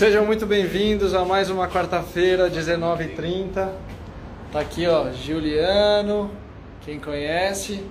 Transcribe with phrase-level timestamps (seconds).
[0.00, 3.70] Sejam muito bem-vindos a mais uma quarta-feira, 19h30.
[4.50, 6.30] Tá aqui, ó, Juliano,
[6.80, 7.84] quem conhece,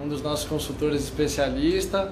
[0.00, 2.10] um dos nossos consultores especialistas.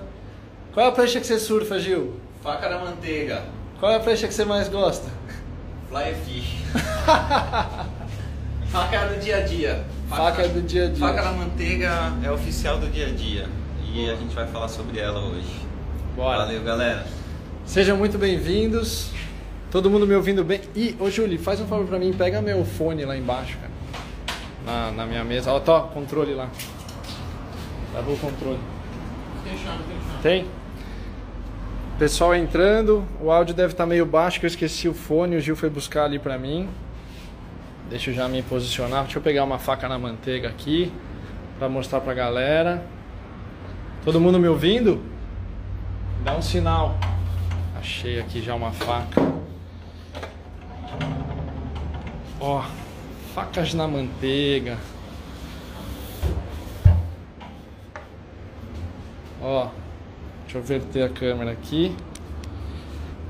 [0.75, 2.19] Qual é a prancha que você surfa, Gil?
[2.43, 3.45] Faca na manteiga.
[3.79, 5.09] Qual é a prancha que você mais gosta?
[5.91, 6.57] Fly fish.
[8.67, 9.85] Faca do dia a dia.
[10.09, 11.07] Faca do dia a dia.
[11.07, 13.47] Faca na manteiga é oficial do dia a dia.
[13.95, 15.55] E a gente vai falar sobre ela hoje.
[16.17, 16.39] Bora.
[16.39, 17.07] Valeu, galera.
[17.65, 19.15] Sejam muito bem-vindos.
[19.71, 20.61] Todo mundo me ouvindo bem.
[20.75, 23.73] E, ô Júlio, faz um favor pra mim, pega meu fone lá embaixo, cara.
[24.65, 25.53] Na, na minha mesa.
[25.53, 26.49] Ó, tá, controle lá.
[27.95, 28.59] Leva o controle.
[29.45, 30.23] Tem chave, tem chave.
[30.23, 30.47] Tem?
[31.99, 35.57] Pessoal entrando, o áudio deve estar meio baixo, que eu esqueci o fone, o Gil
[35.57, 36.69] foi buscar ali pra mim.
[37.89, 39.05] Deixa eu já me posicionar.
[39.05, 40.93] Deixa eu pegar uma faca na manteiga aqui
[41.59, 42.85] pra mostrar pra galera.
[44.05, 45.01] Todo mundo me ouvindo?
[46.25, 46.99] Dá um sinal.
[47.79, 49.23] Achei aqui já uma faca.
[52.39, 52.63] Ó,
[53.35, 54.77] facas na manteiga.
[59.41, 59.69] Ó,
[60.43, 61.97] deixa eu verter a câmera aqui.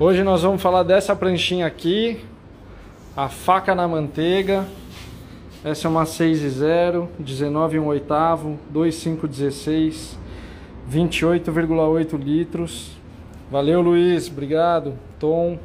[0.00, 2.24] Hoje nós vamos falar dessa pranchinha aqui,
[3.16, 4.66] a faca na manteiga.
[5.64, 10.18] Essa é uma 6 e 0, 19 e 1 oitavo, 2516,
[10.90, 12.90] 28,8 litros.
[13.50, 14.94] Valeu, Luiz, obrigado.
[15.20, 15.58] Tom,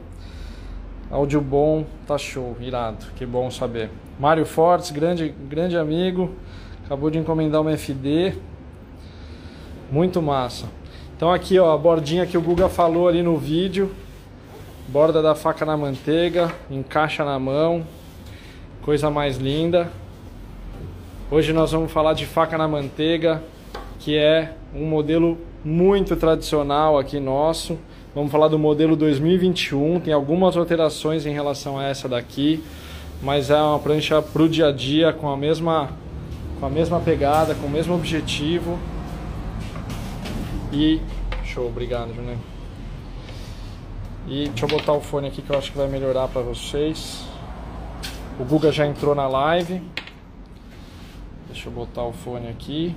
[1.12, 3.90] áudio bom, tá show, irado, que bom saber.
[4.18, 6.34] Mário Fortes, grande, grande amigo,
[6.86, 8.34] acabou de encomendar uma FD,
[9.92, 10.68] muito massa.
[11.18, 13.92] Então aqui ó, a bordinha que o Guga falou ali no vídeo,
[14.88, 17.86] borda da faca na manteiga, encaixa na mão,
[18.82, 19.92] coisa mais linda.
[21.30, 23.44] Hoje nós vamos falar de faca na manteiga,
[24.00, 27.78] que é um modelo muito tradicional aqui nosso.
[28.14, 32.62] Vamos falar do modelo 2021, tem algumas alterações em relação a essa daqui,
[33.22, 35.90] mas é uma prancha para o dia a dia com a mesma
[36.60, 38.78] com a mesma pegada, com o mesmo objetivo.
[40.74, 41.00] E
[41.46, 42.38] show, obrigado, Juninho.
[44.28, 47.26] E deixa eu botar o fone aqui que eu acho que vai melhorar para vocês.
[48.38, 49.82] O Guga já entrou na live.
[51.48, 52.94] Deixa eu botar o fone aqui.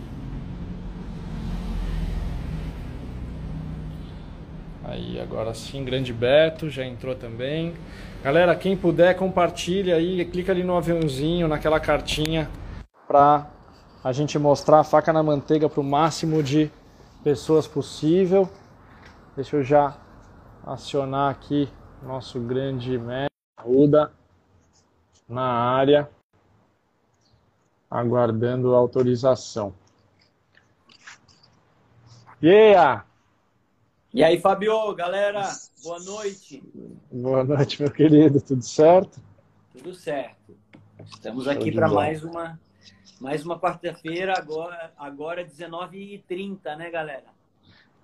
[4.95, 7.75] Aí, agora sim, Grande Beto já entrou também.
[8.23, 12.49] Galera, quem puder, compartilha aí, clica ali no aviãozinho, naquela cartinha,
[13.05, 13.51] pra
[14.05, 16.71] a gente mostrar a faca na manteiga para o máximo de
[17.25, 18.49] pessoas possível.
[19.35, 19.97] Deixa eu já
[20.65, 21.69] acionar aqui
[22.01, 24.13] nosso grande mestre
[25.29, 26.09] na área,
[27.91, 29.75] aguardando autorização.
[32.41, 33.05] Yeah!
[34.15, 35.51] E aí, Fabio, galera,
[35.83, 36.63] boa noite.
[37.11, 39.21] Boa noite, meu querido, tudo certo?
[39.77, 40.55] Tudo certo.
[41.05, 42.57] Estamos aqui para mais uma
[43.21, 47.25] mais uma quarta-feira, agora agora é 19h30, né, galera?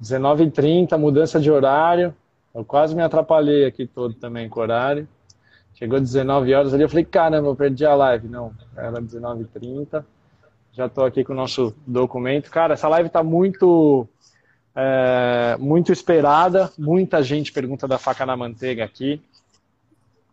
[0.03, 2.13] 19h30, mudança de horário.
[2.53, 5.07] Eu quase me atrapalhei aqui todo também com o horário.
[5.77, 8.27] Chegou 19 horas ali, eu falei, caramba, eu perdi a live.
[8.27, 10.05] Não, era 19h30.
[10.73, 12.51] Já estou aqui com o nosso documento.
[12.51, 14.09] Cara, essa live está muito,
[14.75, 16.71] é, muito esperada.
[16.79, 19.21] Muita gente pergunta da faca na manteiga aqui.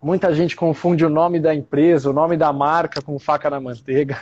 [0.01, 4.19] Muita gente confunde o nome da empresa, o nome da marca com faca na manteiga.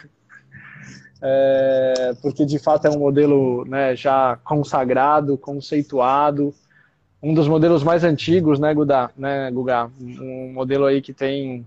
[1.21, 6.53] É, porque de fato é um modelo né, já consagrado, conceituado,
[7.21, 9.09] um dos modelos mais antigos, né, Guga?
[9.17, 9.89] Né, Guga?
[9.99, 11.65] Um modelo aí que tem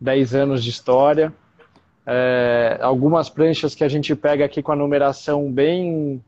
[0.00, 1.32] 10 anos de história.
[2.06, 6.22] É, algumas pranchas que a gente pega aqui com a numeração bem,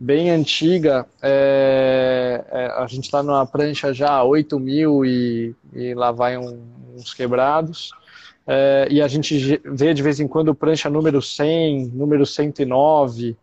[0.00, 6.10] bem antiga, é, é, a gente está numa prancha já 8 mil e, e lá
[6.10, 6.62] vai um-
[6.96, 7.90] uns quebrados.
[8.46, 13.36] É, e a gente ge- vê de vez em quando prancha número 100, número 109,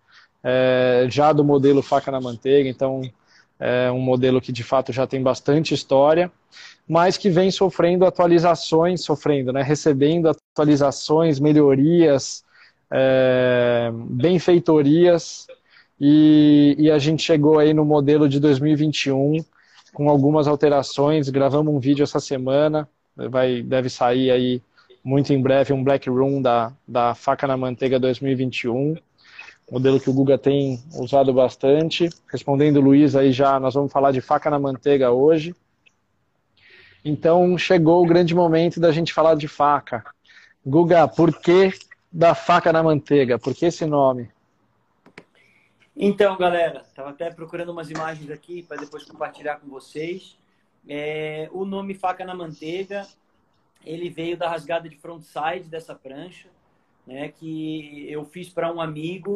[0.44, 3.02] é, já do modelo faca na manteiga, então
[3.60, 6.32] é um modelo que de fato já tem bastante história,
[6.88, 12.44] mas que vem sofrendo atualizações, sofrendo, né, recebendo atualizações, melhorias,
[12.92, 15.48] é, benfeitorias,
[16.00, 19.44] e, e a gente chegou aí no modelo de 2021
[19.94, 24.62] com algumas alterações, gravamos um vídeo essa semana, vai, deve sair aí
[25.04, 28.96] muito em breve um Black Room da, da Faca na Manteiga 2021,
[29.72, 32.10] modelo que o Guga tem usado bastante.
[32.32, 35.56] Respondendo o Luiz aí já, nós vamos falar de faca na manteiga hoje.
[37.04, 40.04] Então chegou o grande momento da gente falar de faca.
[40.66, 41.74] Guga, por que
[42.12, 43.38] da faca na manteiga?
[43.38, 44.30] Por que esse nome?
[46.00, 50.38] Então, galera, estava até procurando umas imagens aqui para depois compartilhar com vocês.
[50.88, 53.08] É, o nome Faca na Manteiga,
[53.84, 56.50] ele veio da rasgada de frontside dessa prancha,
[57.06, 59.36] né, que eu fiz para um amigo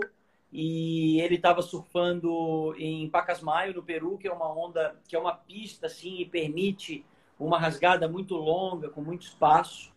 [0.54, 5.34] e ele estava surfando em Pacasmayo, no Peru, que é uma onda, que é uma
[5.34, 7.04] pista assim e permite
[7.40, 9.92] uma rasgada muito longa, com muito espaço.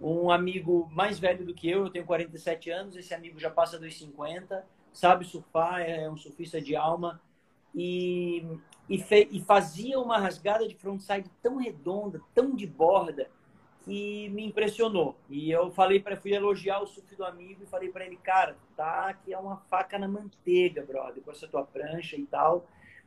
[0.00, 3.78] Um amigo mais velho do que eu, eu tenho 47 anos, esse amigo já passa
[3.78, 7.20] dos 50, sabe surfar, é um surfista de alma
[7.74, 8.44] e,
[8.88, 13.30] e, fe, e fazia uma rasgada de frontside tão redonda, tão de borda,
[13.84, 15.16] que me impressionou.
[15.28, 18.56] E eu falei para fui elogiar o surf do amigo e falei para ele, cara,
[18.76, 22.66] tá aqui é uma faca na manteiga, brother, com essa tua prancha e tal.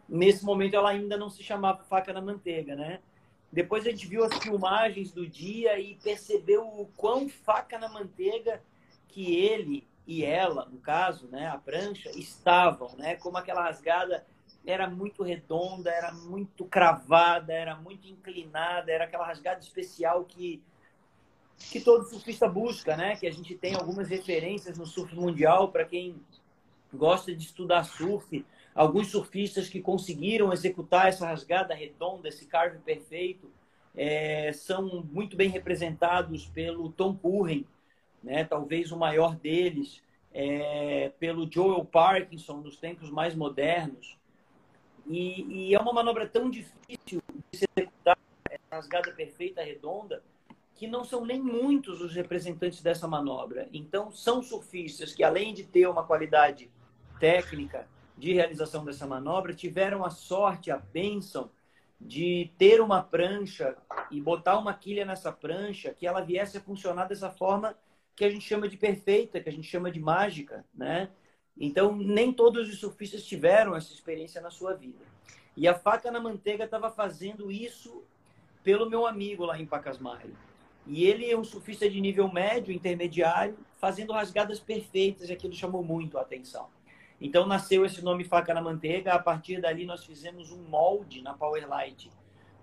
[0.09, 2.99] Nesse momento ela ainda não se chamava faca na manteiga, né?
[3.51, 8.61] Depois a gente viu as filmagens do dia e percebeu o quão faca na manteiga
[9.07, 13.15] que ele e ela, no caso, né, a prancha, estavam, né?
[13.15, 14.25] Como aquela rasgada
[14.65, 20.61] era muito redonda, era muito cravada, era muito inclinada, era aquela rasgada especial que
[21.71, 23.15] que todo surfista busca, né?
[23.15, 26.19] Que a gente tem algumas referências no surf mundial para quem
[26.93, 28.45] gosta de estudar surf,
[28.75, 33.49] alguns surfistas que conseguiram executar essa rasgada redonda, esse carve perfeito,
[33.95, 37.65] é, são muito bem representados pelo Tom Curren,
[38.23, 38.43] né?
[38.45, 40.01] Talvez o maior deles,
[40.33, 44.17] é, pelo Joel Parkinson nos tempos mais modernos.
[45.05, 47.21] E, e, é uma manobra tão difícil
[47.51, 48.17] de se executar,
[48.49, 50.23] essa rasgada perfeita, redonda,
[50.75, 53.67] que não são nem muitos os representantes dessa manobra.
[53.73, 56.71] Então, são surfistas que, além de ter uma qualidade
[57.19, 57.87] técnica
[58.17, 61.51] de realização dessa manobra, tiveram a sorte, a bênção
[61.99, 63.77] de ter uma prancha
[64.11, 67.75] e botar uma quilha nessa prancha que ela viesse a funcionar dessa forma
[68.15, 71.09] que a gente chama de perfeita, que a gente chama de mágica, né?
[71.57, 75.05] Então, nem todos os surfistas tiveram essa experiência na sua vida.
[75.55, 78.03] E a faca na manteiga estava fazendo isso
[78.63, 80.35] pelo meu amigo lá em Pacasmayo.
[80.85, 85.83] E ele é um surfista de nível médio, intermediário, fazendo rasgadas perfeitas, e aquilo chamou
[85.83, 86.67] muito a atenção.
[87.21, 89.13] Então nasceu esse nome Faca na Manteiga.
[89.13, 92.11] A partir dali nós fizemos um molde na Powerlight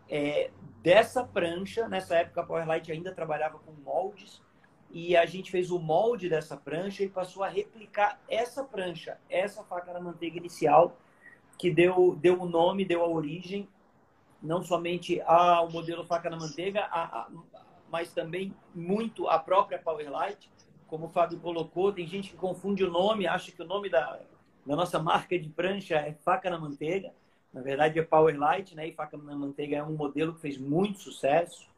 [0.09, 0.51] é,
[0.83, 1.89] dessa prancha.
[1.89, 4.43] Nessa época a Powerlight ainda trabalhava com moldes
[4.93, 9.63] e a gente fez o molde dessa prancha e passou a replicar essa prancha, essa
[9.65, 10.97] faca na manteiga inicial,
[11.59, 13.69] que deu, deu o nome, deu a origem,
[14.43, 17.29] não somente ao modelo faca na manteiga, a, a,
[17.91, 20.51] mas também muito a própria Powerlight.
[20.87, 24.21] Como o Fábio colocou, tem gente que confunde o nome, acha que o nome da,
[24.65, 27.13] da nossa marca de prancha é faca na manteiga.
[27.53, 28.89] Na verdade é Powerlight, né?
[28.89, 31.69] E faca na manteiga é um modelo que fez muito sucesso.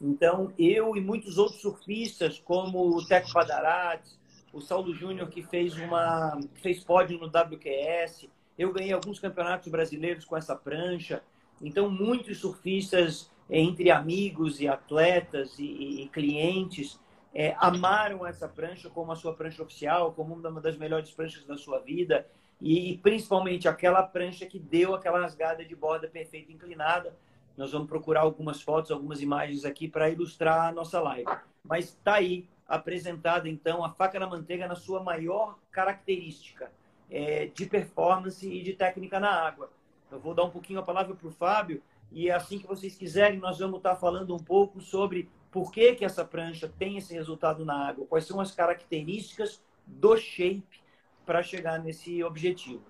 [0.00, 4.18] Então, eu e muitos outros surfistas, como o Teco Padarates,
[4.52, 8.28] o Saulo Júnior, que fez uma que fez pódio no WQS,
[8.58, 11.22] eu ganhei alguns campeonatos brasileiros com essa prancha.
[11.60, 16.98] Então, muitos surfistas, entre amigos e atletas e, e clientes,
[17.34, 21.56] é, amaram essa prancha como a sua prancha oficial, como uma das melhores pranchas da
[21.56, 22.26] sua vida.
[22.60, 27.14] E, e principalmente aquela prancha que deu aquela rasgada de borda perfeita inclinada,
[27.56, 31.30] nós vamos procurar algumas fotos, algumas imagens aqui para ilustrar a nossa live.
[31.64, 36.70] Mas está aí apresentada, então, a faca na manteiga na sua maior característica
[37.10, 39.70] é, de performance e de técnica na água.
[40.10, 43.38] Eu vou dar um pouquinho a palavra para o Fábio e assim que vocês quiserem,
[43.38, 47.14] nós vamos estar tá falando um pouco sobre por que, que essa prancha tem esse
[47.14, 50.80] resultado na água, quais são as características do shape
[51.24, 52.82] para chegar nesse objetivo.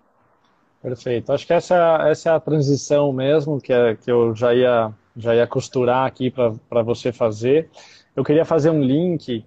[0.86, 1.32] Perfeito.
[1.32, 5.34] Acho que essa, essa é a transição mesmo que, é, que eu já ia, já
[5.34, 7.68] ia costurar aqui para você fazer.
[8.14, 9.44] Eu queria fazer um link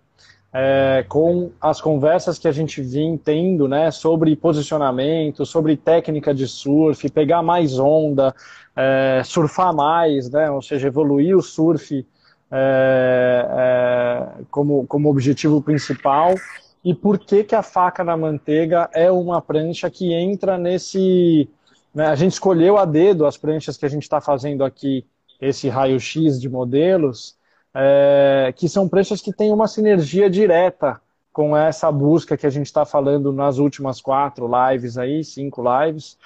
[0.51, 6.45] é, com as conversas que a gente vinha tendo né, sobre posicionamento, sobre técnica de
[6.45, 8.35] surf, pegar mais onda,
[8.75, 12.05] é, surfar mais, né, ou seja, evoluir o surf
[12.51, 16.35] é, é como, como objetivo principal
[16.83, 21.49] e por que, que a faca na manteiga é uma prancha que entra nesse.
[21.93, 25.05] Né, a gente escolheu a dedo as pranchas que a gente está fazendo aqui,
[25.41, 27.35] esse raio-x de modelos,
[27.73, 32.65] é, que são pranchas que têm uma sinergia direta com essa busca que a gente
[32.65, 36.17] está falando nas últimas quatro lives aí, cinco lives,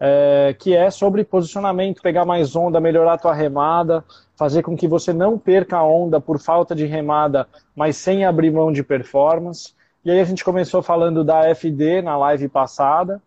[0.00, 4.04] é, que é sobre posicionamento, pegar mais onda, melhorar a tua remada,
[4.36, 8.50] fazer com que você não perca a onda por falta de remada, mas sem abrir
[8.50, 9.74] mão de performance.
[10.08, 13.20] E aí a gente começou falando da FD na live passada,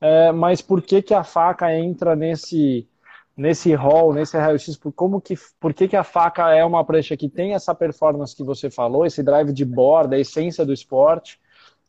[0.00, 2.86] é, mas por que, que a faca entra nesse
[3.36, 7.16] nesse rol, nesse raio-x, por, como que, por que, que a faca é uma prancha
[7.16, 11.40] que tem essa performance que você falou, esse drive de borda, a essência do esporte,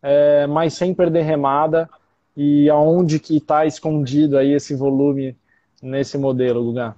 [0.02, 1.88] é, mas sem perder remada,
[2.36, 5.38] e aonde que está escondido aí esse volume
[5.84, 6.96] nesse modelo, Guga?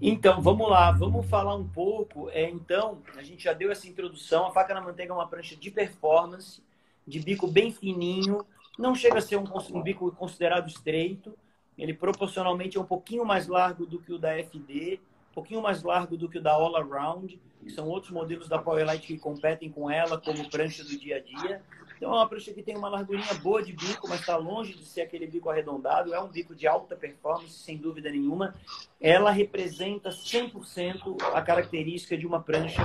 [0.00, 2.28] Então, vamos lá, vamos falar um pouco.
[2.30, 4.46] É, então, a gente já deu essa introdução.
[4.46, 6.62] A faca na manteiga é uma prancha de performance,
[7.06, 8.44] de bico bem fininho.
[8.78, 11.36] Não chega a ser um, um bico considerado estreito.
[11.78, 15.00] Ele proporcionalmente é um pouquinho mais largo do que o da FD,
[15.30, 18.58] um pouquinho mais largo do que o da All Around, que são outros modelos da
[18.58, 21.62] Powerlite que competem com ela como prancha do dia a dia.
[21.96, 24.84] Então é uma prancha que tem uma largurinha boa de bico, mas está longe de
[24.84, 26.14] ser aquele bico arredondado.
[26.14, 28.54] É um bico de alta performance, sem dúvida nenhuma.
[29.00, 32.82] Ela representa 100% a característica de uma prancha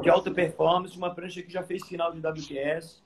[0.00, 3.00] de alta performance, uma prancha que já fez final de WQS,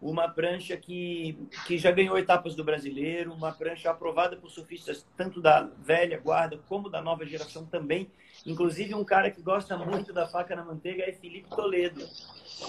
[0.00, 5.40] uma prancha que, que já ganhou etapas do brasileiro, uma prancha aprovada por surfistas tanto
[5.40, 8.10] da velha guarda como da nova geração também.
[8.44, 12.06] Inclusive, um cara que gosta muito da faca na manteiga é Felipe Toledo.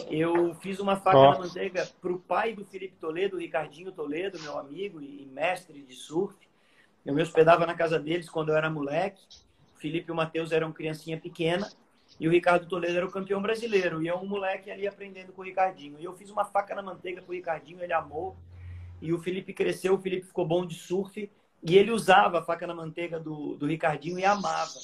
[0.09, 4.39] Eu fiz uma faca na manteiga para o pai do Felipe Toledo, o Ricardinho Toledo,
[4.41, 6.35] meu amigo e mestre de surf.
[7.05, 9.21] Eu me hospedava na casa deles quando eu era moleque.
[9.75, 11.69] O Felipe e o Matheus eram criancinha pequena
[12.19, 14.01] e o Ricardo Toledo era o campeão brasileiro.
[14.01, 15.99] E eu, um moleque ali aprendendo com o Ricardinho.
[15.99, 18.35] E eu fiz uma faca na manteiga com o Ricardinho, ele amou.
[19.01, 21.29] E o Felipe cresceu, o Felipe ficou bom de surf.
[21.63, 24.79] E ele usava a faca na manteiga do, do Ricardinho e amava.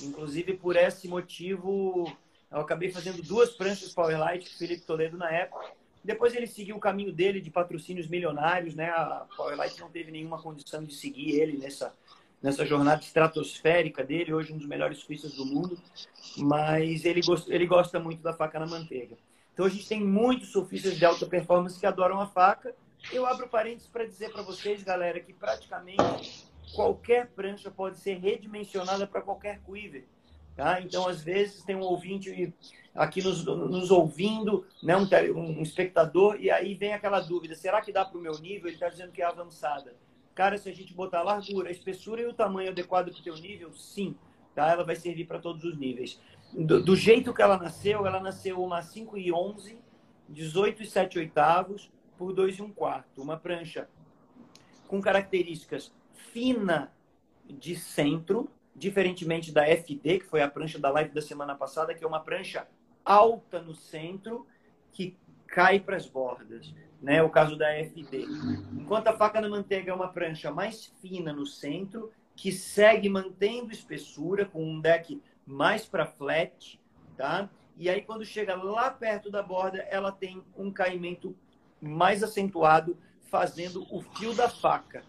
[0.00, 2.12] Inclusive, por esse motivo,
[2.50, 5.70] eu acabei fazendo duas pranchas Powerlight com o Felipe Toledo na época.
[6.04, 8.90] Depois ele seguiu o caminho dele de patrocínios milionários, né?
[8.90, 11.94] A Powerlight não teve nenhuma condição de seguir ele nessa,
[12.42, 15.78] nessa jornada estratosférica dele, hoje um dos melhores surfistas do mundo,
[16.36, 19.16] mas ele, gosta, ele gosta muito da faca na manteiga.
[19.52, 22.74] Então a gente tem muitos surfistas de alta performance que adoram a faca.
[23.12, 29.06] Eu abro parênteses para dizer para vocês, galera, que praticamente qualquer prancha pode ser redimensionada
[29.06, 30.06] para qualquer quiver.
[30.56, 30.80] Tá?
[30.80, 32.52] Então, às vezes, tem um ouvinte
[32.94, 34.94] aqui nos, nos ouvindo, né?
[34.96, 38.68] um, um espectador, e aí vem aquela dúvida: será que dá para o meu nível?
[38.68, 39.94] Ele está dizendo que é avançada.
[40.34, 43.22] Cara, se a gente botar a largura, a espessura e o tamanho adequado para o
[43.22, 44.16] teu nível, sim,
[44.54, 44.70] tá?
[44.70, 46.20] Ela vai servir para todos os níveis.
[46.52, 49.78] Do, do, jeito que ela nasceu, ela nasceu uma 5 e 11,
[50.28, 53.22] 18 e 7 oitavos por 2 e 1 quarto.
[53.22, 53.88] Uma prancha
[54.88, 56.92] com características fina
[57.46, 62.04] de centro, diferentemente da FD, que foi a prancha da live da semana passada, que
[62.04, 62.66] é uma prancha
[63.04, 64.46] alta no centro,
[64.92, 66.72] que cai para as bordas
[67.02, 67.22] né?
[67.22, 68.26] O caso da FD.
[68.72, 73.72] Enquanto a faca na manteiga é uma prancha mais fina no centro, que segue mantendo
[73.72, 76.80] espessura com um deck mais para flat,
[77.16, 77.50] tá?
[77.76, 81.36] E aí quando chega lá perto da borda, ela tem um caimento
[81.80, 82.96] mais acentuado,
[83.28, 85.02] fazendo o fio da faca,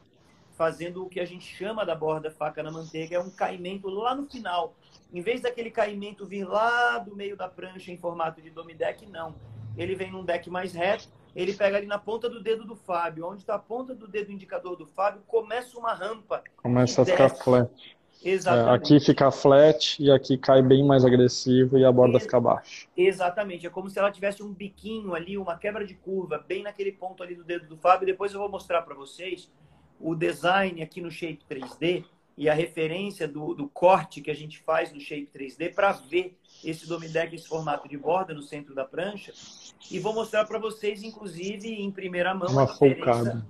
[0.57, 4.15] fazendo o que a gente chama da borda faca na manteiga, é um caimento lá
[4.15, 4.75] no final.
[5.13, 9.35] Em vez daquele caimento vir lá do meio da prancha em formato de domideck, não.
[9.77, 13.27] Ele vem num deck mais reto, ele pega ali na ponta do dedo do Fábio.
[13.27, 16.43] Onde está a ponta do dedo indicador do Fábio, começa uma rampa.
[16.57, 17.97] Começa a ficar flat.
[18.23, 18.69] Exatamente.
[18.69, 22.39] É, aqui fica flat e aqui cai bem mais agressivo e a borda Ex fica
[22.39, 22.87] baixa.
[22.95, 23.67] Exatamente.
[23.67, 27.21] É como se ela tivesse um biquinho ali, uma quebra de curva, bem naquele ponto
[27.21, 28.05] ali do dedo do Fábio.
[28.05, 29.51] Depois eu vou mostrar para vocês
[29.99, 32.05] o design aqui no Shape 3D
[32.37, 36.35] e a referência do, do corte que a gente faz no Shape 3D para ver
[36.63, 39.33] esse Domideck, esse formato de borda no centro da prancha.
[39.91, 43.45] E vou mostrar para vocês, inclusive, em primeira mão, Uma a diferença,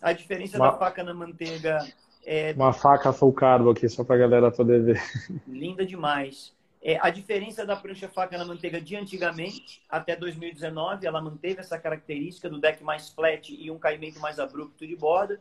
[0.00, 0.70] a diferença Uma...
[0.70, 1.78] da faca na manteiga.
[2.24, 2.52] É...
[2.52, 5.02] Uma faca full carbo aqui, só para a galera poder ver.
[5.46, 6.54] Linda demais.
[6.84, 11.78] É, a diferença da prancha faca na manteiga de antigamente, até 2019, ela manteve essa
[11.78, 15.40] característica do deck mais flat e um caimento mais abrupto de borda.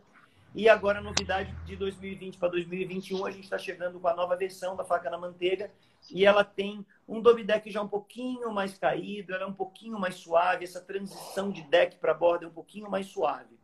[0.54, 4.36] E agora, a novidade de 2020 para 2021, a gente está chegando com a nova
[4.36, 5.72] versão da faca na manteiga.
[6.10, 9.98] E ela tem um dome deck já um pouquinho mais caído, ela é um pouquinho
[9.98, 10.66] mais suave.
[10.66, 13.58] Essa transição de deck para borda é um pouquinho mais suave.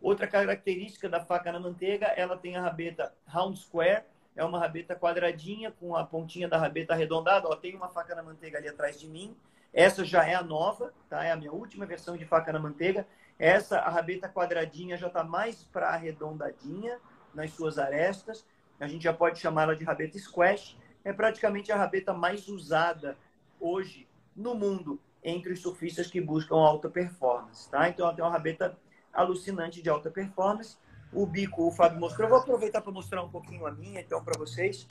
[0.00, 4.04] Outra característica da faca na manteiga, ela tem a rabeta round square.
[4.34, 7.46] É uma rabeta quadradinha com a pontinha da rabeta arredondada.
[7.46, 9.36] Ó, tem uma faca na manteiga ali atrás de mim.
[9.70, 11.24] Essa já é a nova, tá?
[11.24, 13.06] É a minha última versão de faca na manteiga.
[13.42, 16.96] Essa, a rabeta quadradinha já está mais para arredondadinha
[17.34, 18.46] nas suas arestas.
[18.78, 20.78] A gente já pode chamá-la de rabeta squash.
[21.04, 23.18] É praticamente a rabeta mais usada
[23.58, 24.06] hoje
[24.36, 27.88] no mundo entre os surfistas que buscam alta performance, tá?
[27.88, 28.78] Então ela tem uma rabeta
[29.12, 30.76] alucinante de alta performance.
[31.12, 32.26] O bico, o Fábio mostrou.
[32.26, 34.86] Eu vou aproveitar para mostrar um pouquinho a minha, então, para vocês,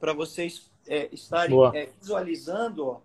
[0.00, 3.00] para vocês é, estarem é, visualizando ó,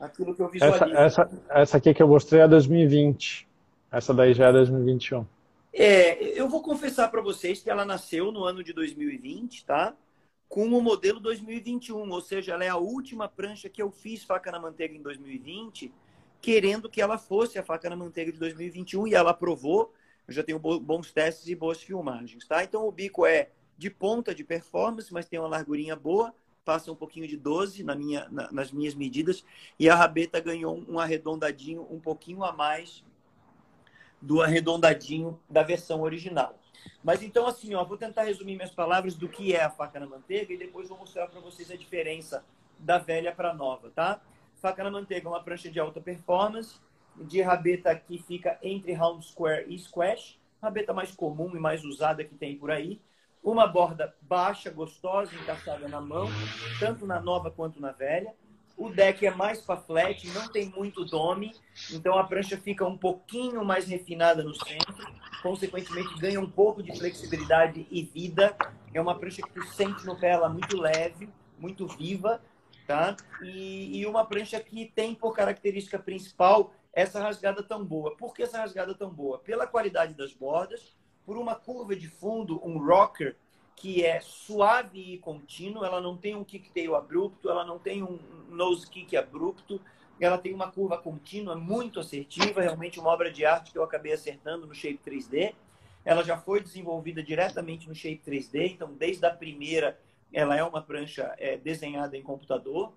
[0.00, 0.84] aquilo que eu visualizo.
[0.96, 3.47] Essa, essa, essa aqui que eu mostrei é 2020.
[3.90, 5.26] Essa daí já é 2021.
[5.72, 9.94] É, eu vou confessar para vocês que ela nasceu no ano de 2020, tá?
[10.48, 14.50] Com o modelo 2021, ou seja, ela é a última prancha que eu fiz faca
[14.50, 15.92] na manteiga em 2020,
[16.40, 19.92] querendo que ela fosse a faca na manteiga de 2021 e ela aprovou.
[20.26, 22.62] Eu já tenho bons testes e boas filmagens, tá?
[22.62, 26.96] Então o bico é de ponta de performance, mas tem uma largurinha boa, passa um
[26.96, 29.44] pouquinho de 12 na minha, na, nas minhas medidas,
[29.78, 33.04] e a rabeta ganhou um arredondadinho um pouquinho a mais
[34.20, 36.58] do arredondadinho da versão original.
[37.02, 40.06] Mas então, assim, ó, vou tentar resumir minhas palavras do que é a faca na
[40.06, 42.44] manteiga e depois vou mostrar para vocês a diferença
[42.78, 44.20] da velha para a nova, tá?
[44.60, 46.78] Faca na manteiga é uma prancha de alta performance,
[47.16, 52.24] de rabeta que fica entre round square e squash, rabeta mais comum e mais usada
[52.24, 53.00] que tem por aí.
[53.42, 56.28] Uma borda baixa, gostosa, encaixada na mão,
[56.80, 58.34] tanto na nova quanto na velha.
[58.78, 61.52] O deck é mais para flat, não tem muito dome,
[61.90, 65.04] então a prancha fica um pouquinho mais refinada no centro,
[65.42, 68.56] consequentemente ganha um pouco de flexibilidade e vida.
[68.94, 72.40] É uma prancha que tu sente no pé ela muito leve, muito viva,
[72.86, 73.16] tá?
[73.42, 78.16] E, e uma prancha que tem por característica principal essa rasgada tão boa.
[78.16, 79.40] Por que essa rasgada tão boa?
[79.40, 83.36] Pela qualidade das bordas, por uma curva de fundo, um rocker
[83.78, 88.18] que é suave e contínuo, ela não tem um kicktail abrupto, ela não tem um
[88.48, 89.80] nose kick abrupto,
[90.20, 94.12] ela tem uma curva contínua muito assertiva, realmente uma obra de arte que eu acabei
[94.12, 95.54] acertando no Shape 3D.
[96.04, 99.98] Ela já foi desenvolvida diretamente no Shape 3D, então desde a primeira
[100.32, 102.92] ela é uma prancha é, desenhada em computador.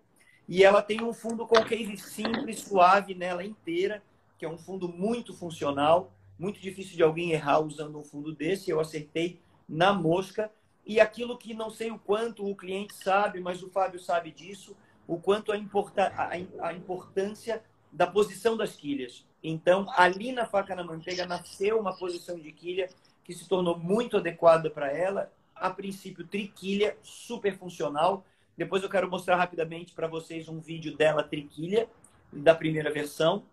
[0.47, 4.01] E ela tem um fundo concave simples, suave nela inteira,
[4.37, 8.71] que é um fundo muito funcional, muito difícil de alguém errar usando um fundo desse.
[8.71, 10.51] Eu acertei na mosca.
[10.85, 14.75] E aquilo que não sei o quanto o cliente sabe, mas o Fábio sabe disso,
[15.07, 16.31] o quanto a, importa a,
[16.67, 19.25] a importância da posição das quilhas.
[19.43, 22.89] Então, ali na faca na manteiga nasceu uma posição de quilha
[23.23, 25.31] que se tornou muito adequada para ela.
[25.55, 28.25] A princípio, triquilha, super funcional.
[28.57, 31.87] Depois eu quero mostrar rapidamente para vocês um vídeo dela triquilha,
[32.31, 33.43] da primeira versão.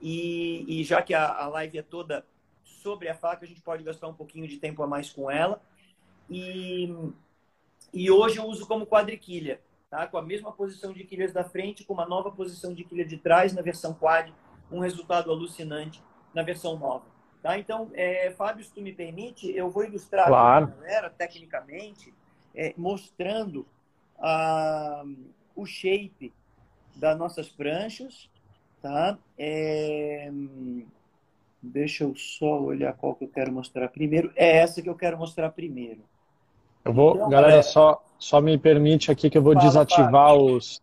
[0.00, 2.24] E, e já que a, a live é toda
[2.62, 5.60] sobre a faca, a gente pode gastar um pouquinho de tempo a mais com ela.
[6.28, 6.94] E,
[7.92, 10.06] e hoje eu uso como quadriquilha, tá?
[10.06, 13.16] com a mesma posição de quilhas da frente, com uma nova posição de quilha de
[13.16, 14.32] trás na versão quad,
[14.70, 16.02] um resultado alucinante
[16.34, 17.04] na versão nova.
[17.42, 17.58] Tá?
[17.58, 20.66] Então, é, Fábio, se tu me permite, eu vou ilustrar claro.
[20.66, 22.12] a galera tecnicamente,
[22.54, 23.66] é, mostrando
[24.18, 25.04] a,
[25.54, 26.32] o shape
[26.96, 28.28] das nossas pranchas,
[28.82, 29.16] tá?
[29.38, 30.30] É,
[31.62, 34.32] deixa eu só olhar qual que eu quero mostrar primeiro.
[34.34, 36.02] É essa que eu quero mostrar primeiro.
[36.88, 37.62] Eu vou, galera, é...
[37.62, 40.42] só, só me permite aqui que eu vou fala, desativar fala.
[40.42, 40.80] os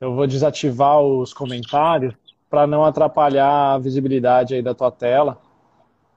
[0.00, 2.14] eu vou desativar os comentários
[2.50, 5.40] para não atrapalhar a visibilidade aí da tua tela.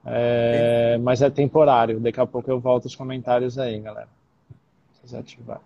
[0.04, 1.98] É, mas é temporário.
[1.98, 4.08] Daqui a pouco eu volto os comentários aí, galera.
[5.02, 5.60] Desativar.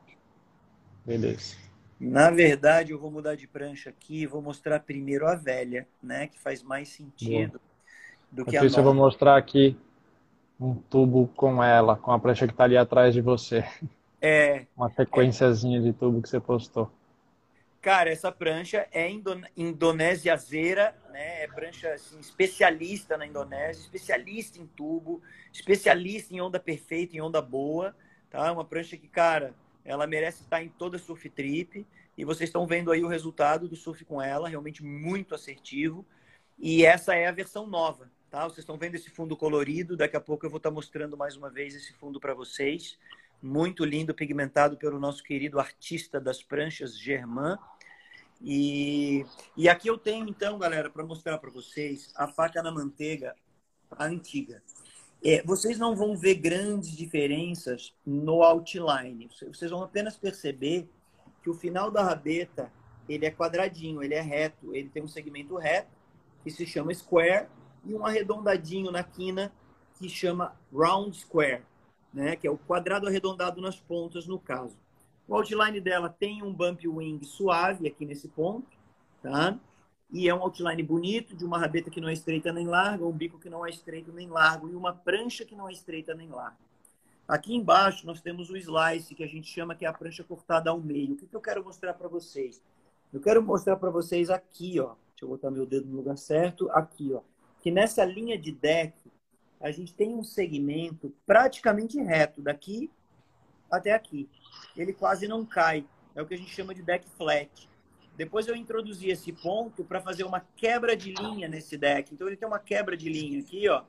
[1.04, 1.56] Beleza.
[1.98, 6.26] Na verdade, eu vou mudar de prancha aqui e vou mostrar primeiro a velha, né?
[6.28, 7.60] Que faz mais sentido Boa.
[8.30, 8.78] do que a nova.
[8.78, 9.76] eu vou mostrar aqui
[10.60, 13.64] um tubo com ela, com a prancha que está ali atrás de você.
[14.20, 14.66] É.
[14.76, 15.82] Uma sequenciazinha é.
[15.82, 16.90] de tubo que você postou.
[17.84, 19.10] Cara, essa prancha é
[19.54, 21.42] indonésiazeira, né?
[21.42, 25.20] É prancha assim, especialista na Indonésia, especialista em tubo,
[25.52, 27.94] especialista em onda perfeita, em onda boa,
[28.30, 28.50] tá?
[28.50, 29.52] Uma prancha que, cara,
[29.84, 31.86] ela merece estar em toda surf trip.
[32.16, 36.06] E vocês estão vendo aí o resultado do surf com ela, realmente muito assertivo.
[36.58, 38.48] E essa é a versão nova, tá?
[38.48, 39.96] Vocês estão vendo esse fundo colorido.
[39.96, 42.98] Daqui a pouco eu vou estar mostrando mais uma vez esse fundo para vocês.
[43.40, 47.56] Muito lindo, pigmentado pelo nosso querido artista das pranchas, Germain.
[48.42, 49.24] E,
[49.56, 53.36] e aqui eu tenho, então, galera, para mostrar para vocês a faca na manteiga
[53.96, 54.60] antiga.
[55.24, 59.30] É, vocês não vão ver grandes diferenças no outline.
[59.46, 60.88] Vocês vão apenas perceber
[61.40, 62.68] que o final da rabeta
[63.08, 65.92] ele é quadradinho, ele é reto, ele tem um segmento reto
[66.42, 67.46] que se chama square
[67.84, 69.52] e um arredondadinho na quina
[69.98, 71.62] que chama round square,
[72.12, 72.36] né?
[72.36, 74.76] Que é o quadrado arredondado nas pontas no caso.
[75.26, 78.76] O outline dela tem um bump wing suave aqui nesse ponto,
[79.22, 79.58] tá?
[80.10, 83.12] E é um outline bonito, de uma rabeta que não é estreita nem larga, um
[83.12, 86.28] bico que não é estreito nem largo e uma prancha que não é estreita nem
[86.28, 86.58] larga.
[87.26, 90.70] Aqui embaixo nós temos o slice, que a gente chama que é a prancha cortada
[90.70, 91.14] ao meio.
[91.14, 92.62] O que, que eu quero mostrar para vocês?
[93.12, 94.94] Eu quero mostrar para vocês aqui, ó.
[95.10, 96.70] Deixa eu botar meu dedo no lugar certo.
[96.70, 97.22] Aqui, ó.
[97.64, 98.94] Que nessa linha de deck,
[99.58, 102.90] a gente tem um segmento praticamente reto, daqui
[103.70, 104.28] até aqui.
[104.76, 105.86] Ele quase não cai.
[106.14, 107.66] É o que a gente chama de deck flat.
[108.18, 112.12] Depois eu introduzi esse ponto para fazer uma quebra de linha nesse deck.
[112.12, 113.82] Então ele tem uma quebra de linha aqui, ó,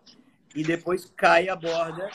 [0.56, 2.10] e depois cai a borda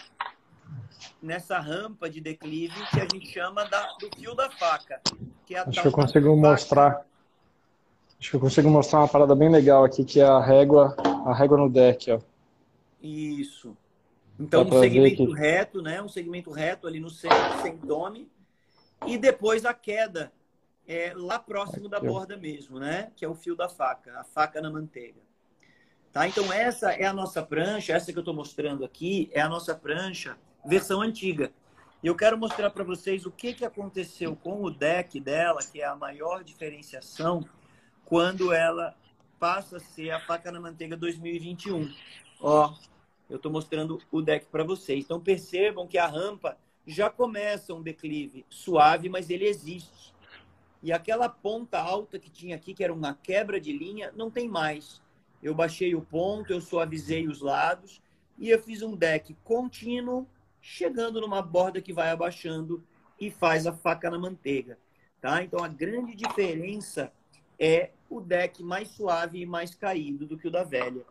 [1.23, 4.99] nessa rampa de declive que a gente chama da, do fio da faca.
[5.45, 7.05] Que é Acho que eu consigo mostrar.
[8.19, 11.35] Acho que eu consigo mostrar uma parada bem legal aqui, que é a régua, a
[11.35, 12.21] régua no deck, ó.
[13.03, 13.77] Isso.
[14.39, 15.33] Então, um segmento que...
[15.35, 16.01] reto, né?
[16.01, 18.31] Um segmento reto ali no centro, sem dome.
[19.07, 20.33] E depois a queda
[20.87, 23.11] é, lá próximo da borda mesmo, né?
[23.17, 25.21] Que é o fio da faca, a faca na manteiga.
[26.13, 26.27] Tá?
[26.27, 29.75] Então, essa é a nossa prancha, essa que eu estou mostrando aqui é a nossa
[29.75, 31.53] prancha versão antiga.
[32.03, 35.81] E eu quero mostrar para vocês o que, que aconteceu com o deck dela, que
[35.81, 37.45] é a maior diferenciação,
[38.05, 38.97] quando ela
[39.41, 41.91] passa a ser a faca na manteiga 2021.
[42.43, 42.75] Ó,
[43.29, 45.05] eu estou mostrando o deck para vocês.
[45.05, 50.13] Então percebam que a rampa já começa um declive suave, mas ele existe.
[50.83, 54.47] E aquela ponta alta que tinha aqui, que era uma quebra de linha, não tem
[54.47, 55.01] mais.
[55.43, 58.01] Eu baixei o ponto, eu suavizei os lados
[58.39, 60.27] e eu fiz um deck contínuo,
[60.61, 62.85] chegando numa borda que vai abaixando
[63.19, 64.79] e faz a faca na manteiga.
[65.19, 65.43] Tá?
[65.43, 67.11] Então a grande diferença
[67.59, 71.05] é o deck mais suave e mais caído do que o da velha.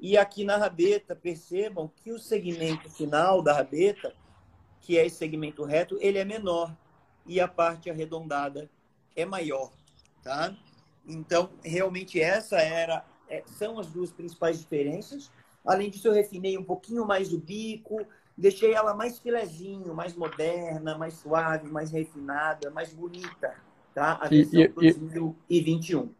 [0.00, 4.14] E aqui na rabeta, percebam que o segmento final da rabeta,
[4.80, 6.74] que é esse segmento reto, ele é menor
[7.26, 8.70] e a parte arredondada
[9.14, 9.70] é maior,
[10.22, 10.56] tá?
[11.06, 15.30] Então, realmente essa era é, são as duas principais diferenças.
[15.64, 18.06] Além disso, eu refinei um pouquinho mais o bico,
[18.36, 23.54] deixei ela mais filezinho, mais moderna, mais suave, mais refinada, mais bonita,
[23.92, 24.18] tá?
[24.22, 26.10] A versão e, 2021.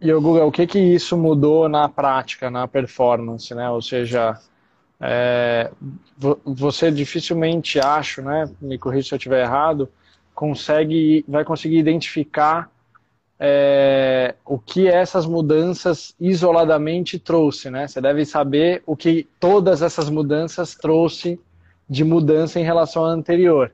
[0.00, 3.68] E, o Google, o que que isso mudou na prática, na performance, né?
[3.70, 4.38] Ou seja,
[4.98, 5.70] é,
[6.44, 8.48] você dificilmente, acho, né?
[8.60, 9.88] Me corrija se eu estiver errado,
[10.34, 12.70] consegue, vai conseguir identificar
[13.38, 17.86] é, o que essas mudanças isoladamente trouxe, né?
[17.88, 21.40] Você deve saber o que todas essas mudanças trouxe
[21.88, 23.72] de mudança em relação à anterior.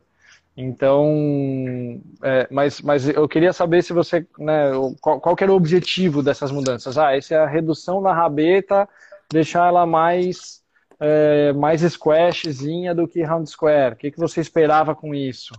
[0.57, 4.71] Então, é, mas, mas eu queria saber se você, né,
[5.03, 6.97] qual, qual era o objetivo dessas mudanças?
[6.97, 8.89] Ah, essa é a redução da rabeta,
[9.31, 10.65] deixar ela mais
[10.99, 13.95] é, mais squashzinha do que round square.
[13.95, 15.55] O que, que você esperava com isso?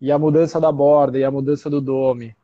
[0.00, 2.34] E a mudança da borda e a mudança do dome?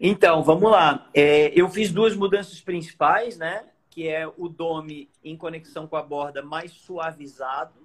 [0.00, 1.08] Então, vamos lá.
[1.14, 3.64] É, eu fiz duas mudanças principais, né?
[3.90, 7.83] Que é o dome em conexão com a borda mais suavizado,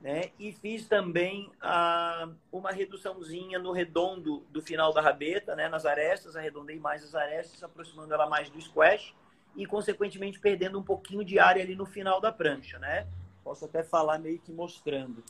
[0.00, 0.30] né?
[0.38, 5.68] E fiz também a, uma reduçãozinha no redondo do final da rabeta, né?
[5.68, 9.14] Nas arestas, arredondei mais as arestas, aproximando ela mais do squash
[9.56, 13.06] e, consequentemente, perdendo um pouquinho de área ali no final da prancha, né?
[13.42, 15.24] Posso até falar meio que mostrando.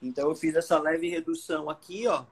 [0.00, 2.24] Então, eu fiz essa leve redução aqui, ó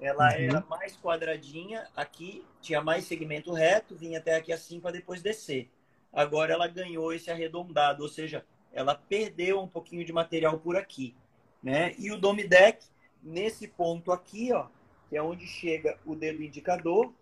[0.00, 0.40] ela uhum.
[0.40, 5.70] era mais quadradinha, aqui tinha mais segmento reto, vinha até aqui assim para depois descer.
[6.12, 11.14] Agora ela ganhou esse arredondado, ou seja, ela perdeu um pouquinho de material por aqui,
[11.62, 11.94] né?
[11.98, 12.86] E o dome deck
[13.22, 14.66] nesse ponto aqui, ó,
[15.08, 17.12] que é onde chega o dedo indicador,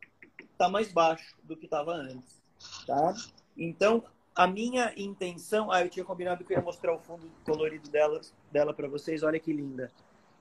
[0.57, 2.43] tá mais baixo do que estava antes,
[2.87, 3.15] tá?
[3.57, 7.89] Então, a minha intenção, ah, eu tinha combinado que eu ia mostrar o fundo colorido
[7.89, 8.21] dela,
[8.53, 9.91] dela para vocês, olha que linda.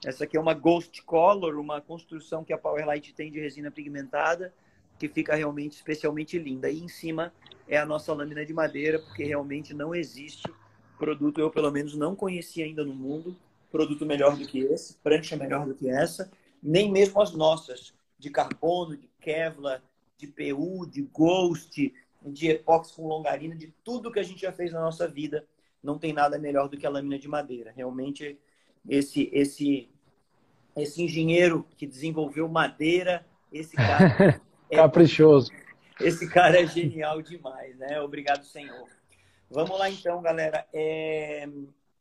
[0.05, 4.53] Essa aqui é uma Ghost Color, uma construção que a Powerlight tem de resina pigmentada,
[4.99, 6.69] que fica realmente especialmente linda.
[6.69, 7.33] E em cima
[7.67, 10.47] é a nossa lâmina de madeira, porque realmente não existe
[10.97, 13.35] produto, eu pelo menos não conheci ainda no mundo,
[13.71, 16.31] produto melhor do que esse, prancha melhor do que essa,
[16.61, 19.81] nem mesmo as nossas, de carbono, de Kevlar,
[20.17, 21.93] de PU, de Ghost,
[22.25, 25.45] de epóxi com longarina, de tudo que a gente já fez na nossa vida,
[25.83, 27.71] não tem nada melhor do que a lâmina de madeira.
[27.75, 28.37] Realmente
[28.89, 29.89] esse, esse,
[30.75, 34.41] esse engenheiro que desenvolveu madeira, esse cara.
[34.71, 35.51] é, Caprichoso.
[35.99, 37.99] Esse cara é genial demais, né?
[38.01, 38.87] Obrigado, Senhor.
[39.49, 40.67] Vamos lá então, galera.
[40.73, 41.47] É...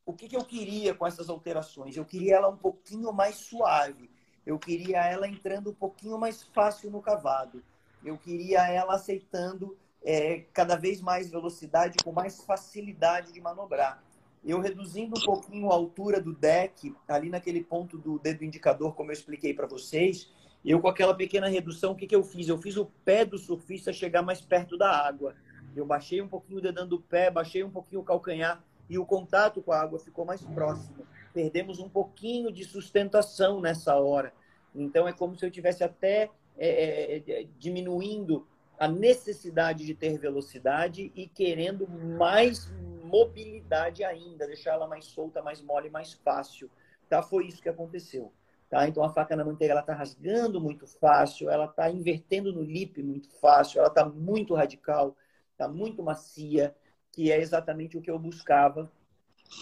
[0.05, 1.97] O que, que eu queria com essas alterações?
[1.97, 4.11] Eu queria ela um pouquinho mais suave.
[4.45, 7.63] Eu queria ela entrando um pouquinho mais fácil no cavado.
[8.05, 14.01] Eu queria ela aceitando é, cada vez mais velocidade, com mais facilidade de manobrar
[14.47, 19.11] eu reduzindo um pouquinho a altura do deck, ali naquele ponto do dedo indicador, como
[19.11, 20.31] eu expliquei para vocês,
[20.65, 22.49] eu com aquela pequena redução, o que, que eu fiz?
[22.49, 25.35] Eu fiz o pé do surfista chegar mais perto da água.
[25.79, 29.07] Eu baixei um pouquinho o dedão do pé, baixei um pouquinho o calcanhar e o
[29.07, 31.07] contato com a água ficou mais próximo.
[31.33, 34.33] Perdemos um pouquinho de sustentação nessa hora.
[34.75, 38.47] Então é como se eu tivesse até é, é, é diminuindo
[38.79, 42.71] a necessidade de ter velocidade e querendo mais
[43.05, 46.71] mobilidade ainda, deixar ela mais solta, mais mole, mais fácil.
[47.09, 47.23] Tá?
[47.23, 48.33] Foi isso que aconteceu.
[48.69, 48.87] Tá?
[48.89, 53.01] Então a faca na manteiga ela está rasgando muito fácil, ela está invertendo no lip
[53.03, 55.17] muito fácil, ela está muito radical,
[55.57, 56.75] está muito macia,
[57.11, 58.92] que é exatamente o que eu buscava.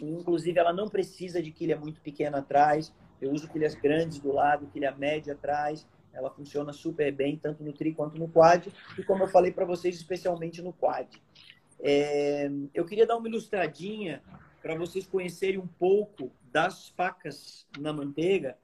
[0.03, 2.93] Inclusive ela não precisa de quilha muito pequena atrás.
[3.21, 5.87] Eu uso quilhas grandes do lado, quilha média atrás.
[6.13, 8.67] Ela funciona super bem, tanto no tri quanto no quad.
[8.99, 11.09] E como eu falei para vocês, especialmente no quad.
[11.81, 14.23] É, eu queria dar uma ilustradinha
[14.61, 18.57] para vocês conhecerem um pouco das facas na manteiga.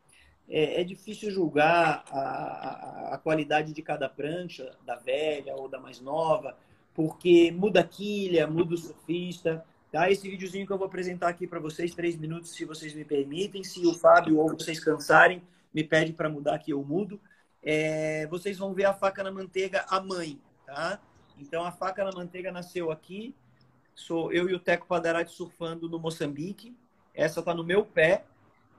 [0.48, 5.78] É, é difícil julgar a, a, a, qualidade de cada prancha, da velha ou da
[5.78, 6.56] mais nova,
[7.00, 9.64] porque muda a quilha, muda o surfista.
[9.90, 10.10] Tá?
[10.10, 13.64] Esse videozinho que eu vou apresentar aqui para vocês, três minutos, se vocês me permitem.
[13.64, 17.18] Se o Fábio ou vocês cansarem, me pede para mudar que eu mudo.
[17.62, 20.38] É, vocês vão ver a faca na manteiga, a mãe.
[20.66, 21.00] Tá?
[21.38, 23.34] Então, a faca na manteiga nasceu aqui.
[23.94, 26.76] Sou eu e o Teco Padarati surfando no Moçambique.
[27.14, 28.26] Essa está no meu pé.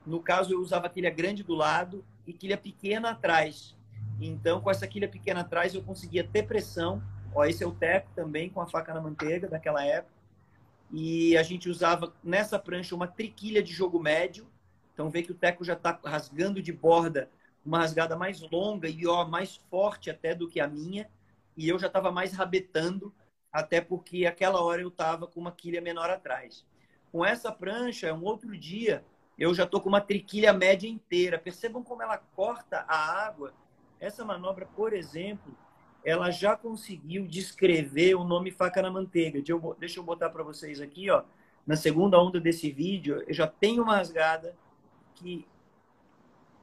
[0.06, 3.74] No caso, eu usava quilha grande do lado e quilha pequena atrás.
[4.20, 7.02] Então, com essa quilha pequena atrás, eu conseguia ter pressão.
[7.34, 10.12] Ó, esse é o Teco também, com a faca na manteiga daquela época.
[10.90, 14.46] E a gente usava nessa prancha uma triquilha de jogo médio.
[14.92, 17.30] Então, vê que o Teco já está rasgando de borda
[17.64, 21.08] uma rasgada mais longa e ó, mais forte até do que a minha.
[21.56, 23.14] E eu já estava mais rabetando
[23.52, 26.66] até porque aquela hora eu estava com uma quilha menor atrás.
[27.10, 29.04] Com essa prancha, um outro dia,
[29.38, 31.38] eu já estou com uma triquilha média inteira.
[31.38, 33.52] Percebam como ela corta a água.
[34.00, 35.56] Essa manobra, por exemplo,
[36.04, 39.42] ela já conseguiu descrever o nome faca na manteiga.
[39.78, 41.22] Deixa eu botar para vocês aqui, ó.
[41.66, 44.56] Na segunda onda desse vídeo, eu já tenho uma rasgada
[45.14, 45.46] que,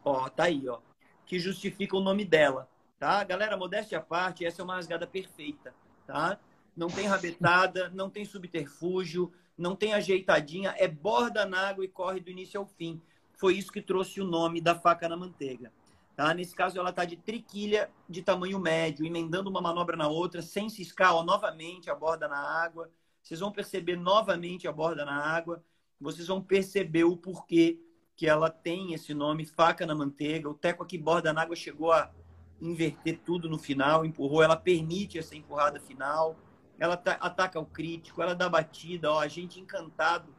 [0.04, 0.80] ó, tá aí, ó,
[1.26, 2.68] que justifica o nome dela,
[3.00, 3.24] tá?
[3.24, 5.74] Galera, modéstia à parte, essa é uma rasgada perfeita,
[6.06, 6.38] tá?
[6.80, 12.22] não tem rabetada, não tem subterfúgio, não tem ajeitadinha, é borda na água e corre
[12.22, 13.02] do início ao fim.
[13.34, 15.74] Foi isso que trouxe o nome da faca na manteiga.
[16.20, 16.34] Tá?
[16.34, 20.68] Nesse caso, ela está de triquilha de tamanho médio, emendando uma manobra na outra, sem
[20.68, 22.92] ciscar, ó, novamente a borda na água.
[23.24, 25.64] Vocês vão perceber novamente a borda na água.
[25.98, 27.80] Vocês vão perceber o porquê
[28.18, 30.50] que ela tem esse nome, faca na manteiga.
[30.50, 32.12] O teco aqui borda na água chegou a
[32.60, 34.44] inverter tudo no final, empurrou.
[34.44, 36.36] Ela permite essa empurrada final
[36.78, 40.34] ela ataca o crítico, ela dá batida, ó, a gente encantado,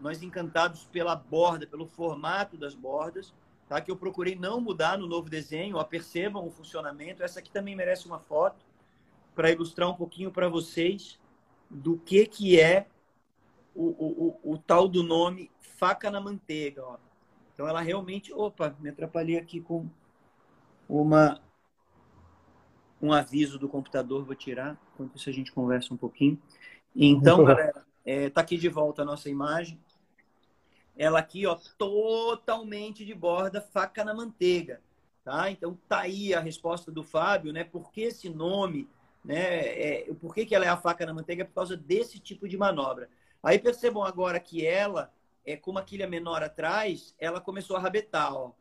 [0.00, 3.32] nós encantados pela borda, pelo formato das bordas,
[3.68, 3.80] tá?
[3.80, 7.22] Que eu procurei não mudar no novo desenho, ó, percebam o funcionamento.
[7.22, 8.64] Essa aqui também merece uma foto
[9.34, 11.18] para ilustrar um pouquinho para vocês
[11.70, 12.86] do que que é
[13.74, 16.96] o, o, o, o, tal do nome faca na manteiga, ó.
[17.52, 19.88] Então ela realmente, opa, me atrapalhei aqui com
[20.88, 21.40] uma
[23.00, 26.40] um aviso do computador, vou tirar, enquanto isso a gente conversa um pouquinho.
[26.96, 29.78] Então, galera, é, tá aqui de volta a nossa imagem.
[30.96, 34.80] Ela aqui, ó, totalmente de borda, faca na manteiga,
[35.24, 35.50] tá?
[35.50, 37.64] Então, tá aí a resposta do Fábio, né?
[37.64, 38.88] Por que esse nome,
[39.24, 39.36] né?
[39.36, 41.44] É, por que, que ela é a faca na manteiga?
[41.44, 43.08] Por causa desse tipo de manobra.
[43.42, 45.12] Aí percebam agora que ela,
[45.44, 48.52] é, com uma quilha menor atrás, ela começou a rabetar, ó.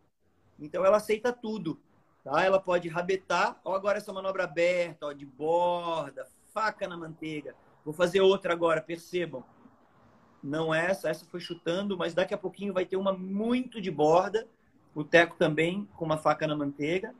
[0.59, 1.79] Então, ela aceita tudo.
[2.23, 2.43] Tá?
[2.43, 3.59] Ela pode rabetar.
[3.63, 7.55] Ó, agora essa manobra aberta, ó, de borda, faca na manteiga.
[7.83, 9.43] Vou fazer outra agora, percebam.
[10.43, 13.89] Não é essa, essa foi chutando, mas daqui a pouquinho vai ter uma muito de
[13.89, 14.45] borda.
[14.93, 17.15] O teco também com uma faca na manteiga.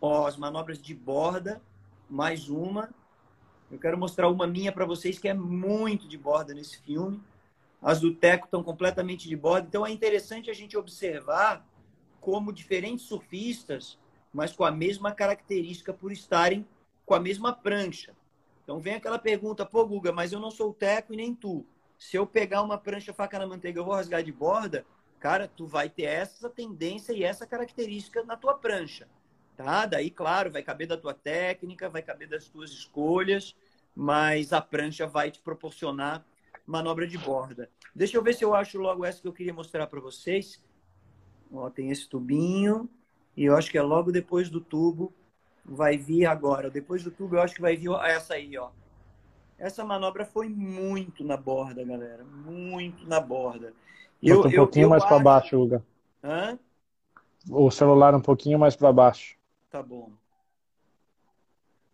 [0.00, 1.60] Ó, as manobras de borda,
[2.08, 2.88] mais uma.
[3.68, 7.20] Eu quero mostrar uma minha para vocês que é muito de borda nesse filme.
[7.82, 9.66] As do teco estão completamente de borda.
[9.66, 11.66] Então é interessante a gente observar
[12.20, 13.98] como diferentes surfistas,
[14.32, 16.64] mas com a mesma característica por estarem
[17.04, 18.14] com a mesma prancha.
[18.62, 21.66] Então vem aquela pergunta, pô, Guga, mas eu não sou o teco e nem tu.
[22.04, 24.84] Se eu pegar uma prancha faca na manteiga, eu vou rasgar de borda?
[25.18, 29.08] Cara, tu vai ter essa tendência e essa característica na tua prancha.
[29.56, 29.86] Tá?
[29.86, 33.56] Daí, claro, vai caber da tua técnica, vai caber das tuas escolhas,
[33.96, 36.22] mas a prancha vai te proporcionar
[36.66, 37.70] manobra de borda.
[37.94, 40.62] Deixa eu ver se eu acho logo essa que eu queria mostrar para vocês.
[41.50, 42.86] Ó, tem esse tubinho.
[43.34, 45.10] E eu acho que é logo depois do tubo.
[45.64, 46.68] Vai vir agora.
[46.68, 48.70] Depois do tubo, eu acho que vai vir essa aí, ó.
[49.58, 52.24] Essa manobra foi muito na borda, galera.
[52.24, 53.72] Muito na borda.
[54.22, 55.12] Eu, um pouquinho eu, mais acho...
[55.12, 55.82] para baixo, Hugo.
[56.22, 56.58] Hã?
[57.50, 59.36] O celular um pouquinho mais para baixo.
[59.70, 60.10] Tá bom.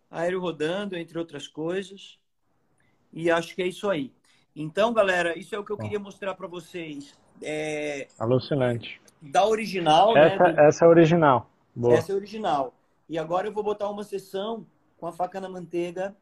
[0.09, 2.19] Aéreo rodando, entre outras coisas.
[3.13, 4.11] E acho que é isso aí.
[4.55, 7.17] Então, galera, isso é o que eu queria mostrar para vocês.
[7.41, 8.07] É...
[8.17, 10.17] Alucinante da original.
[10.17, 11.49] Essa, né, essa é original.
[11.75, 11.93] Boa.
[11.93, 12.73] Essa é original.
[13.07, 14.65] E agora eu vou botar uma sessão
[14.97, 16.15] com a faca na manteiga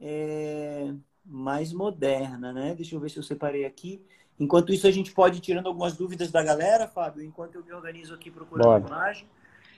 [0.00, 0.92] é,
[1.24, 2.74] mais moderna, né?
[2.74, 4.04] Deixa eu ver se eu separei aqui.
[4.38, 7.72] Enquanto isso, a gente pode ir tirando algumas dúvidas da galera, Fábio, enquanto eu me
[7.72, 8.84] organizo aqui procurando Bora.
[8.84, 9.28] a imagem.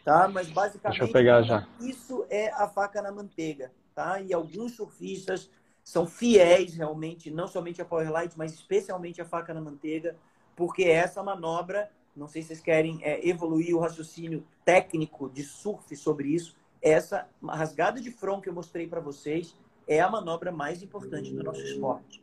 [0.04, 0.28] Tá?
[0.28, 1.66] Mas basicamente, Deixa eu pegar já.
[1.80, 3.70] isso é a faca na manteiga.
[3.94, 4.20] Tá?
[4.20, 5.50] E alguns surfistas
[5.84, 10.16] são fiéis realmente, não somente a Powerlight, mas especialmente a faca na manteiga,
[10.56, 15.94] porque essa manobra não sei se vocês querem é, evoluir o raciocínio técnico de surf
[15.96, 16.56] sobre isso.
[16.82, 19.56] Essa rasgada de front que eu mostrei para vocês
[19.88, 22.22] é a manobra mais importante do nosso esporte.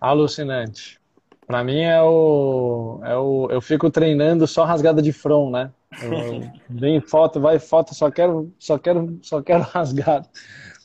[0.00, 1.00] Alucinante.
[1.46, 3.48] Para mim é o, é o.
[3.50, 5.70] Eu fico treinando só rasgada de front, né?
[6.02, 10.28] Eu, vem foto, vai foto, só quero, só quero, só quero rasgada.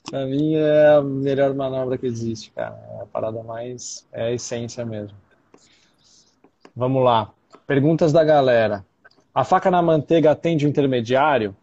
[0.10, 2.80] Para mim é a melhor manobra que existe, cara.
[2.98, 4.08] É a parada mais.
[4.12, 5.18] É a essência mesmo.
[6.76, 7.32] Vamos lá.
[7.66, 8.86] Perguntas da galera.
[9.34, 11.56] A faca na manteiga atende o intermediário?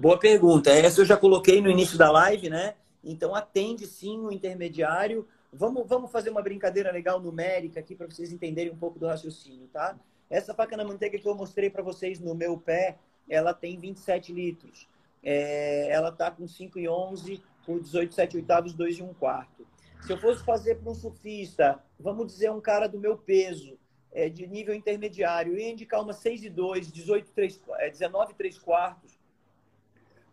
[0.00, 0.70] Boa pergunta.
[0.70, 2.76] Essa eu já coloquei no início da live, né?
[3.02, 5.26] Então atende sim o intermediário.
[5.52, 9.66] Vamos, vamos fazer uma brincadeira legal numérica aqui para vocês entenderem um pouco do raciocínio,
[9.72, 9.98] tá?
[10.30, 12.96] Essa faca na manteiga que eu mostrei para vocês no meu pé,
[13.28, 14.88] ela tem 27 litros.
[15.20, 19.66] É, ela tá com 5,11 por 18, 7 oitavos, 2 e 1 quarto.
[20.02, 23.76] Se eu fosse fazer para um surfista, vamos dizer um cara do meu peso,
[24.12, 28.58] é, de nível intermediário, ia indicar uma 6 e 2, 18, 3, é, 19 3
[28.60, 29.17] quartos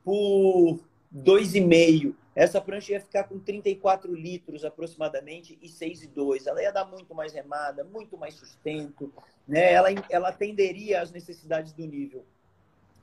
[0.05, 0.79] por
[1.13, 6.45] 2,5 essa prancha ia ficar com 34 litros aproximadamente e 6,2.
[6.45, 9.11] Ela ia dar muito mais remada, muito mais sustento,
[9.47, 9.71] né?
[9.71, 12.25] Ela, ela atenderia às necessidades do nível.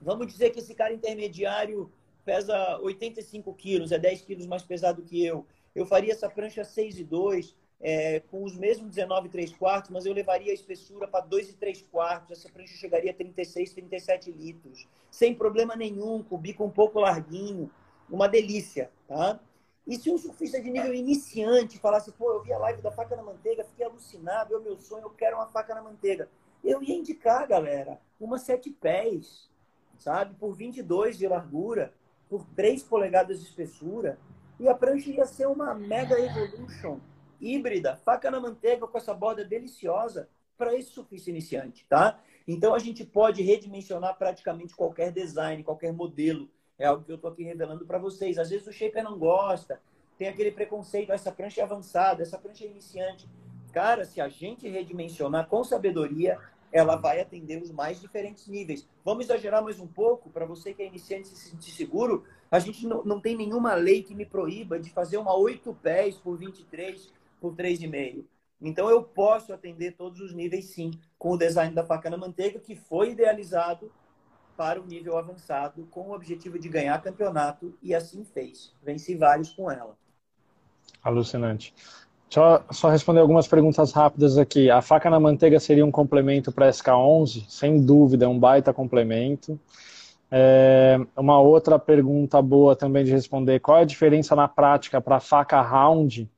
[0.02, 1.90] Vamos dizer que esse cara intermediário
[2.26, 5.46] pesa 85 quilos, é 10 quilos mais pesado que eu.
[5.74, 10.54] Eu faria essa prancha 6,2 é, com os mesmos 19,3 quartos, mas eu levaria a
[10.54, 12.38] espessura para 2,3 quartos.
[12.38, 17.00] Essa prancha chegaria a 36, 37 litros, sem problema nenhum, com o bico um pouco
[17.00, 17.70] larguinho
[18.08, 19.40] uma delícia, tá?
[19.86, 23.16] E se um surfista de nível iniciante falasse, pô, eu vi a live da faca
[23.16, 26.28] na manteiga, fiquei alucinado, é o meu sonho, eu quero uma faca na manteiga.
[26.62, 29.50] Eu ia indicar, galera, uma sete pés,
[29.98, 30.34] sabe?
[30.34, 31.92] Por 22 de largura,
[32.28, 34.18] por 3 polegadas de espessura.
[34.60, 37.00] E a prancha ia ser uma Mega Evolution
[37.42, 42.20] híbrida, faca na manteiga com essa borda deliciosa para esse surfista iniciante, tá?
[42.46, 47.30] Então a gente pode redimensionar praticamente qualquer design, qualquer modelo é algo que eu estou
[47.30, 48.38] aqui revelando para vocês.
[48.38, 49.80] Às vezes o shaper não gosta,
[50.18, 53.28] tem aquele preconceito, essa prancha é avançada, essa prancha é iniciante.
[53.72, 56.38] Cara, se a gente redimensionar com sabedoria,
[56.70, 58.88] ela vai atender os mais diferentes níveis.
[59.04, 62.86] Vamos exagerar mais um pouco, para você que é iniciante se sentir seguro, a gente
[62.86, 67.12] não, não tem nenhuma lei que me proíba de fazer uma 8 pés por 23
[67.42, 68.24] por 3,5.
[68.60, 72.60] Então eu posso atender todos os níveis sim, com o design da faca na manteiga,
[72.60, 73.90] que foi idealizado
[74.56, 78.72] para o nível avançado com o objetivo de ganhar campeonato e assim fez.
[78.80, 79.96] Venci vários com ela.
[81.02, 81.74] Alucinante.
[82.30, 84.70] Só, só responder algumas perguntas rápidas aqui.
[84.70, 87.44] A faca na manteiga seria um complemento para a SK11?
[87.48, 89.58] Sem dúvida, é um baita complemento.
[90.30, 95.16] É, uma outra pergunta boa também de responder: qual é a diferença na prática para
[95.16, 96.30] a faca round?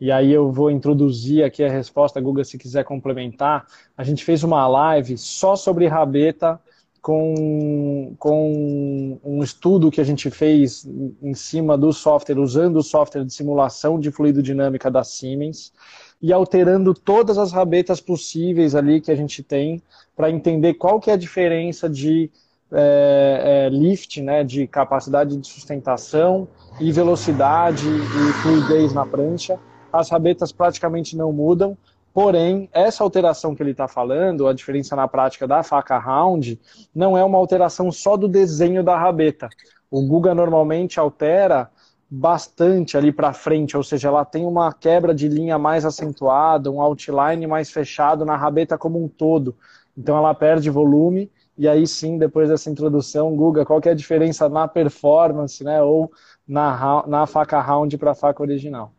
[0.00, 3.66] E aí eu vou introduzir aqui a resposta, Guga, se quiser complementar.
[3.96, 6.58] A gente fez uma live só sobre rabeta
[7.02, 10.88] com, com um estudo que a gente fez
[11.22, 15.72] em cima do software, usando o software de simulação de fluido dinâmica da Siemens
[16.20, 19.82] e alterando todas as rabetas possíveis ali que a gente tem
[20.14, 22.30] para entender qual que é a diferença de
[22.72, 26.46] é, é, lift, né, de capacidade de sustentação
[26.78, 29.58] e velocidade e fluidez na prancha.
[29.92, 31.76] As rabetas praticamente não mudam,
[32.12, 36.60] Porém, essa alteração que ele está falando, a diferença na prática da faca round,
[36.94, 39.48] não é uma alteração só do desenho da rabeta.
[39.88, 41.70] O Guga normalmente altera
[42.10, 46.82] bastante ali para frente, ou seja, ela tem uma quebra de linha mais acentuada, um
[46.82, 49.54] outline mais fechado na rabeta como um todo.
[49.96, 53.94] Então ela perde volume e aí sim, depois dessa introdução, Guga, qual que é a
[53.94, 56.10] diferença na performance, né, ou
[56.46, 58.92] na, na faca round para a faca original?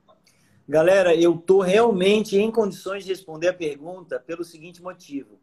[0.72, 5.38] Galera, eu estou realmente em condições de responder a pergunta pelo seguinte motivo.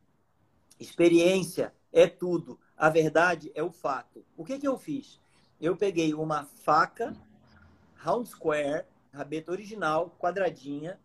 [0.80, 2.58] Experiência é tudo.
[2.74, 4.24] A verdade é o fato.
[4.38, 5.20] O que, que eu fiz?
[5.60, 7.14] Eu peguei uma faca
[7.96, 10.98] round square, rabeta original, quadradinha,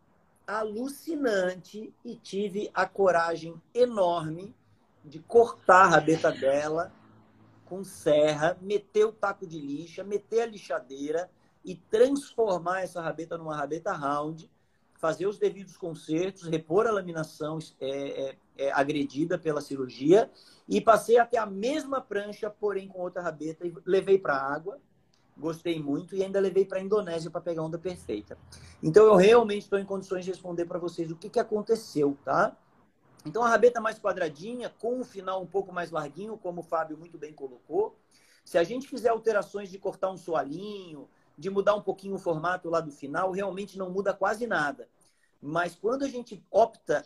[0.48, 4.56] alucinante e tive a coragem enorme
[5.04, 6.94] de cortar a rabeta dela
[7.66, 11.30] com serra, meter o taco de lixa, meter a lixadeira
[11.64, 14.50] e transformar essa rabeta numa rabeta round,
[14.96, 20.32] fazer os devidos consertos, repor a laminação é, é, é, agredida pela cirurgia
[20.68, 24.80] e passei até a mesma prancha, porém com outra rabeta e levei para a água.
[25.36, 28.38] Gostei muito e ainda levei para a Indonésia para pegar onda perfeita.
[28.82, 32.56] Então eu realmente estou em condições de responder para vocês o que, que aconteceu, tá?
[33.26, 36.98] Então a rabeta mais quadradinha, com o final um pouco mais larguinho, como o Fábio
[36.98, 37.98] muito bem colocou.
[38.46, 42.70] Se a gente fizer alterações de cortar um soalinho, de mudar um pouquinho o formato
[42.70, 44.88] lá do final, realmente não muda quase nada.
[45.42, 47.04] Mas quando a gente opta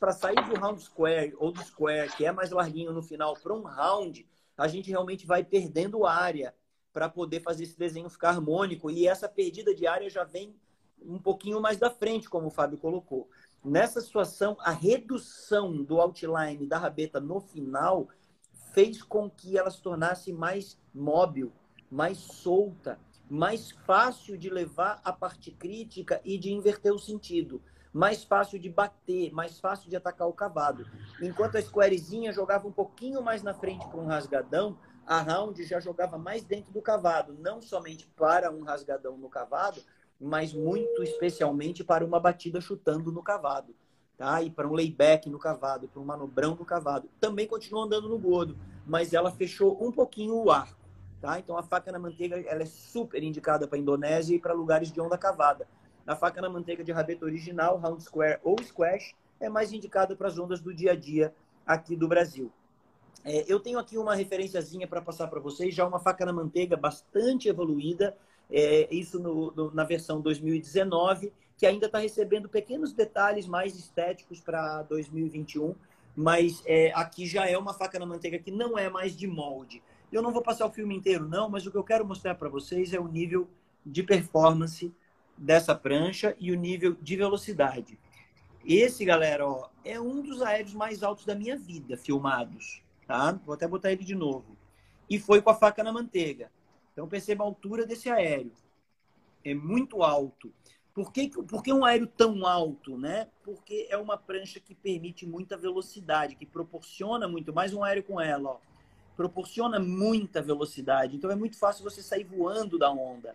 [0.00, 3.54] para sair do round square ou do square, que é mais larguinho no final, para
[3.54, 6.52] um round, a gente realmente vai perdendo área
[6.92, 8.90] para poder fazer esse desenho ficar harmônico.
[8.90, 10.56] E essa perdida de área já vem
[11.00, 13.28] um pouquinho mais da frente, como o Fábio colocou.
[13.64, 18.08] Nessa situação, a redução do outline da rabeta no final
[18.72, 21.52] fez com que ela se tornasse mais móvel,
[21.90, 22.98] mais solta,
[23.30, 27.62] mais fácil de levar a parte crítica e de inverter o sentido,
[27.92, 30.86] mais fácil de bater, mais fácil de atacar o cavado.
[31.20, 35.80] Enquanto a squarezinha jogava um pouquinho mais na frente para um rasgadão, a round já
[35.80, 39.80] jogava mais dentro do cavado, não somente para um rasgadão no cavado,
[40.20, 43.74] mas muito especialmente para uma batida chutando no cavado.
[44.16, 44.42] Tá?
[44.42, 47.08] E para um layback no cavado, para um manobrão no cavado.
[47.20, 50.77] Também continua andando no gordo, mas ela fechou um pouquinho o arco.
[51.20, 51.38] Tá?
[51.38, 55.00] Então a faca na manteiga ela é super indicada para Indonésia e para lugares de
[55.00, 55.66] onda cavada.
[56.06, 60.28] A faca na manteiga de rabeta original, round square ou squash, é mais indicada para
[60.28, 61.34] as ondas do dia a dia
[61.66, 62.50] aqui do Brasil.
[63.24, 66.76] É, eu tenho aqui uma referenciazinha para passar para vocês, já uma faca na manteiga
[66.76, 68.16] bastante evoluída,
[68.50, 74.40] é, isso no, no, na versão 2019, que ainda está recebendo pequenos detalhes mais estéticos
[74.40, 75.74] para 2021,
[76.16, 79.82] mas é, aqui já é uma faca na manteiga que não é mais de molde.
[80.10, 82.48] Eu não vou passar o filme inteiro, não, mas o que eu quero mostrar para
[82.48, 83.48] vocês é o nível
[83.84, 84.92] de performance
[85.36, 87.98] dessa prancha e o nível de velocidade.
[88.64, 92.82] Esse, galera, ó, é um dos aéreos mais altos da minha vida, filmados.
[93.06, 93.32] Tá?
[93.44, 94.56] Vou até botar ele de novo.
[95.08, 96.50] E foi com a faca na manteiga.
[96.92, 98.52] Então perceba a altura desse aéreo.
[99.44, 100.52] É muito alto.
[100.92, 102.98] Por que, por que um aéreo tão alto?
[102.98, 103.28] Né?
[103.42, 108.20] Porque é uma prancha que permite muita velocidade, que proporciona muito mais um aéreo com
[108.20, 108.50] ela.
[108.50, 108.58] Ó.
[109.18, 111.16] Proporciona muita velocidade.
[111.16, 113.34] Então é muito fácil você sair voando da onda.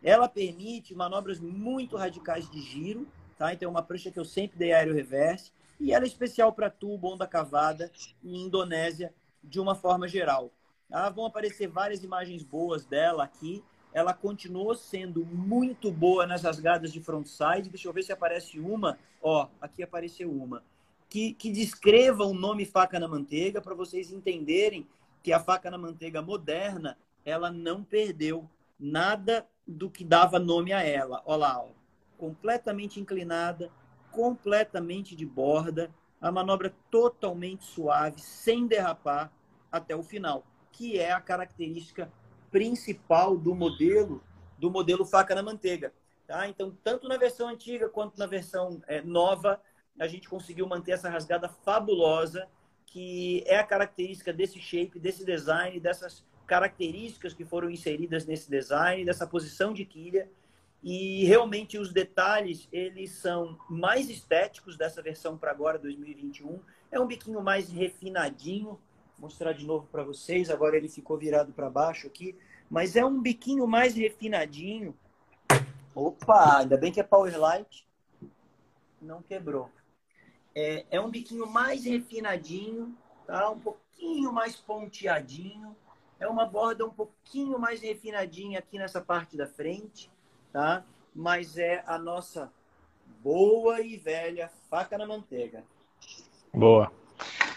[0.00, 3.04] Ela permite manobras muito radicais de giro.
[3.36, 3.52] Tá?
[3.52, 5.50] Então é uma prancha que eu sempre dei aéreo reverse.
[5.80, 7.90] E ela é especial para tubo, onda cavada
[8.22, 9.12] e Indonésia
[9.42, 10.52] de uma forma geral.
[10.88, 13.60] Ah, vão aparecer várias imagens boas dela aqui.
[13.92, 17.70] Ela continuou sendo muito boa nas rasgadas de frontside.
[17.70, 19.00] Deixa eu ver se aparece uma.
[19.20, 20.62] Ó, aqui apareceu uma.
[21.08, 24.86] Que, que descreva o nome faca na manteiga para vocês entenderem
[25.24, 28.48] que a faca na manteiga moderna ela não perdeu
[28.78, 31.20] nada do que dava nome a ela.
[31.26, 31.70] Olha lá, ó.
[32.16, 33.72] completamente inclinada,
[34.12, 39.32] completamente de borda, a manobra totalmente suave, sem derrapar
[39.72, 40.44] até o final
[40.74, 42.10] que é a característica
[42.50, 44.22] principal do modelo,
[44.58, 45.92] do modelo faca na manteiga.
[46.26, 46.48] Tá?
[46.48, 49.60] Então, tanto na versão antiga quanto na versão é, nova,
[49.98, 52.48] a gente conseguiu manter essa rasgada fabulosa,
[52.86, 59.04] que é a característica desse shape, desse design, dessas características que foram inseridas nesse design,
[59.04, 60.30] dessa posição de quilha.
[60.82, 66.60] E realmente os detalhes, eles são mais estéticos dessa versão para agora, 2021.
[66.92, 68.78] É um biquinho mais refinadinho,
[69.18, 70.50] mostrar de novo para vocês.
[70.50, 72.36] Agora ele ficou virado para baixo aqui,
[72.68, 74.94] mas é um biquinho mais refinadinho.
[75.94, 77.86] Opa, ainda bem que é Power Light.
[79.00, 79.70] Não quebrou.
[80.54, 82.94] É, é um biquinho mais refinadinho,
[83.26, 83.50] tá?
[83.50, 85.74] Um pouquinho mais ponteadinho.
[86.20, 90.10] É uma borda um pouquinho mais refinadinha aqui nessa parte da frente,
[90.52, 90.84] tá?
[91.14, 92.52] Mas é a nossa
[93.22, 95.64] boa e velha faca na manteiga.
[96.52, 96.92] Boa.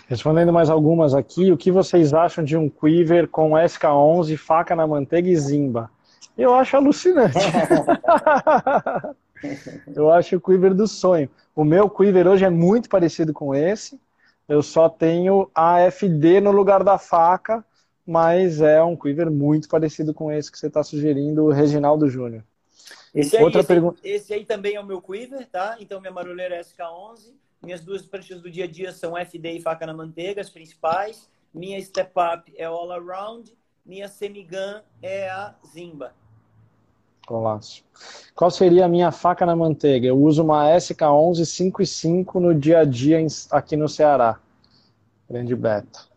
[0.08, 4.88] Respondendo mais algumas aqui, o que vocês acham de um quiver com SK11, faca na
[4.88, 5.92] manteiga e zimba?
[6.38, 7.38] Eu acho alucinante.
[9.96, 11.30] eu acho o quiver do sonho.
[11.56, 14.00] O meu quiver hoje é muito parecido com esse.
[14.48, 17.66] Eu só tenho a FD no lugar da faca,
[18.06, 22.44] mas é um quiver muito parecido com esse que você está sugerindo, o Reginaldo Júnior.
[23.14, 24.00] Esse, aí, Outra esse, pergunta...
[24.04, 25.76] esse aí também é o meu quiver, tá?
[25.80, 27.34] Então minha marulheira é SK11.
[27.62, 31.28] Minhas duas pranchas do dia a dia são FD e faca na manteiga, as principais.
[31.54, 33.52] Minha step up é all around.
[33.86, 36.14] Minha semigun é a Zimba.
[37.28, 37.84] Golaço.
[38.34, 40.08] Qual seria a minha faca na manteiga?
[40.08, 43.18] Eu uso uma SK11 5.5 no dia a dia
[43.52, 44.40] aqui no Ceará.
[45.30, 46.10] Grande Beto.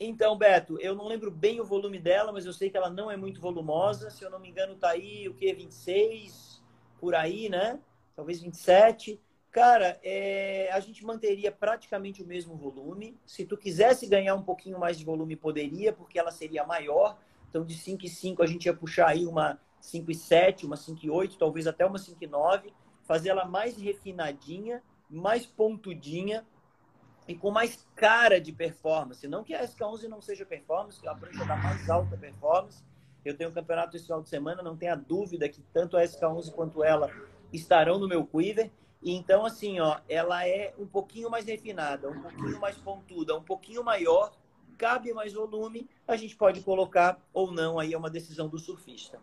[0.00, 3.10] Então, Beto, eu não lembro bem o volume dela, mas eu sei que ela não
[3.10, 4.08] é muito volumosa.
[4.10, 5.52] Se eu não me engano, tá aí o que?
[5.52, 6.62] 26,
[6.98, 7.78] por aí, né?
[8.16, 9.20] Talvez 27.
[9.50, 13.16] Cara, é, a gente manteria praticamente o mesmo volume.
[13.26, 17.18] Se tu quisesse ganhar um pouquinho mais de volume, poderia, porque ela seria maior.
[17.50, 21.98] Então, de 5,5 a gente ia puxar aí uma 5,7, uma 5,8, talvez até uma
[21.98, 22.72] 5,9.
[23.02, 26.46] Fazer ela mais refinadinha, mais pontudinha
[27.28, 29.26] e com mais cara de performance.
[29.28, 32.82] Não que a SK11 não seja performance, que a prancha da mais alta performance.
[33.24, 36.52] Eu tenho um campeonato esse final de semana, não tenha dúvida que tanto a SK11
[36.52, 37.10] quanto ela
[37.52, 38.70] estarão no meu quiver.
[39.02, 43.84] Então, assim, ó, ela é um pouquinho mais refinada, um pouquinho mais pontuda, um pouquinho
[43.84, 44.32] maior,
[44.78, 49.20] cabe mais volume, a gente pode colocar ou não, aí é uma decisão do surfista.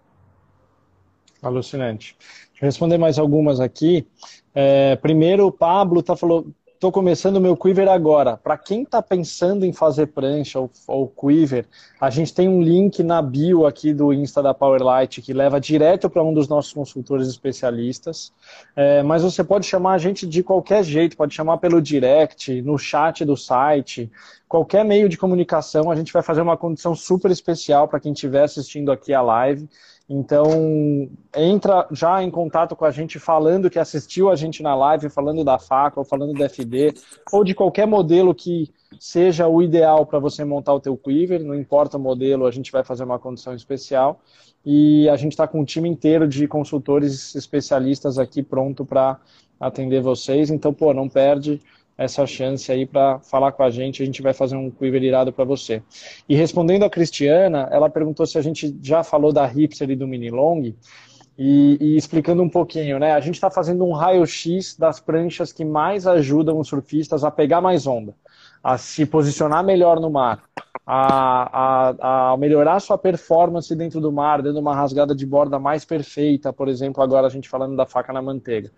[1.41, 2.15] Alucinante.
[2.19, 4.07] Deixa eu responder mais algumas aqui.
[4.53, 6.45] É, primeiro, o Pablo tá falou,
[6.81, 8.35] estou começando o meu Quiver agora.
[8.35, 11.67] Para quem está pensando em fazer prancha ou, ou Quiver,
[11.99, 16.09] a gente tem um link na bio aqui do Insta da Powerlight que leva direto
[16.09, 18.33] para um dos nossos consultores especialistas.
[18.75, 22.79] É, mas você pode chamar a gente de qualquer jeito, pode chamar pelo direct, no
[22.79, 24.11] chat do site,
[24.47, 25.91] qualquer meio de comunicação.
[25.91, 29.69] A gente vai fazer uma condição super especial para quem estiver assistindo aqui a live.
[30.13, 35.09] Então, entra já em contato com a gente falando que assistiu a gente na live,
[35.09, 36.93] falando da faca, ou falando da FD,
[37.31, 41.55] ou de qualquer modelo que seja o ideal para você montar o teu quiver, não
[41.55, 44.19] importa o modelo, a gente vai fazer uma condição especial.
[44.65, 49.17] E a gente está com um time inteiro de consultores especialistas aqui pronto para
[49.57, 50.49] atender vocês.
[50.49, 51.61] Então, pô, não perde
[52.03, 54.01] essa chance aí para falar com a gente.
[54.01, 55.81] A gente vai fazer um quiver irado para você.
[56.27, 60.07] E respondendo a Cristiana, ela perguntou se a gente já falou da Hipster e do
[60.07, 60.73] Mini Long.
[61.37, 63.13] E, e explicando um pouquinho, né?
[63.13, 67.61] A gente está fazendo um raio-x das pranchas que mais ajudam os surfistas a pegar
[67.61, 68.13] mais onda,
[68.63, 70.43] a se posicionar melhor no mar,
[70.85, 75.85] a, a, a, melhorar sua performance dentro do mar, dando uma rasgada de borda mais
[75.85, 78.69] perfeita, por exemplo, agora a gente falando da faca na manteiga.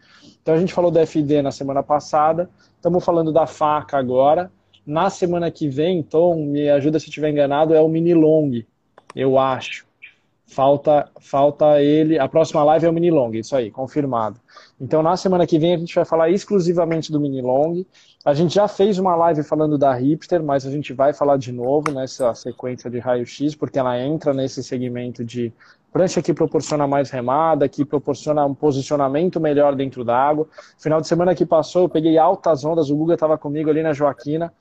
[0.42, 2.50] Então a gente falou da FD na semana passada,
[2.84, 4.52] Estamos falando da faca agora.
[4.86, 8.62] Na semana que vem, Tom, me ajuda se estiver enganado, é o mini long,
[9.16, 9.86] eu acho.
[10.46, 12.20] Falta, falta ele.
[12.20, 14.38] A próxima live é o mini long, isso aí, confirmado.
[14.82, 17.86] Então, na semana que vem, a gente vai falar exclusivamente do mini long.
[18.26, 21.54] A gente já fez uma live falando da hipster, mas a gente vai falar de
[21.54, 25.54] novo nessa sequência de raio-x, porque ela entra nesse segmento de
[25.94, 30.48] prancha que proporciona mais remada, que proporciona um posicionamento melhor dentro da água.
[30.80, 33.94] Final de semana que passou, eu peguei altas ondas, o Guga estava comigo ali na
[33.94, 34.52] Joaquina,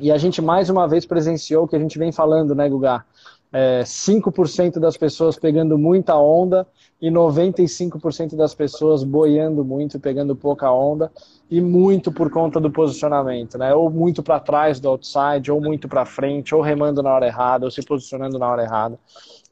[0.00, 3.04] e a gente mais uma vez presenciou o que a gente vem falando, né, Guga?
[3.52, 6.66] É, 5% das pessoas pegando muita onda
[7.00, 11.12] e 95% das pessoas boiando muito, pegando pouca onda,
[11.50, 13.74] e muito por conta do posicionamento, né?
[13.74, 17.66] Ou muito para trás do outside, ou muito para frente, ou remando na hora errada,
[17.66, 18.98] ou se posicionando na hora errada.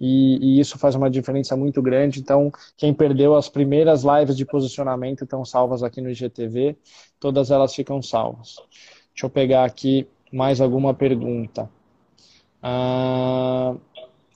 [0.01, 2.20] E, e, isso faz uma diferença muito grande.
[2.20, 6.74] Então, quem perdeu as primeiras lives de posicionamento estão salvas aqui no IGTV,
[7.18, 8.57] todas elas ficam salvas.
[9.12, 11.68] Deixa eu pegar aqui mais alguma pergunta.
[12.62, 13.74] Ah,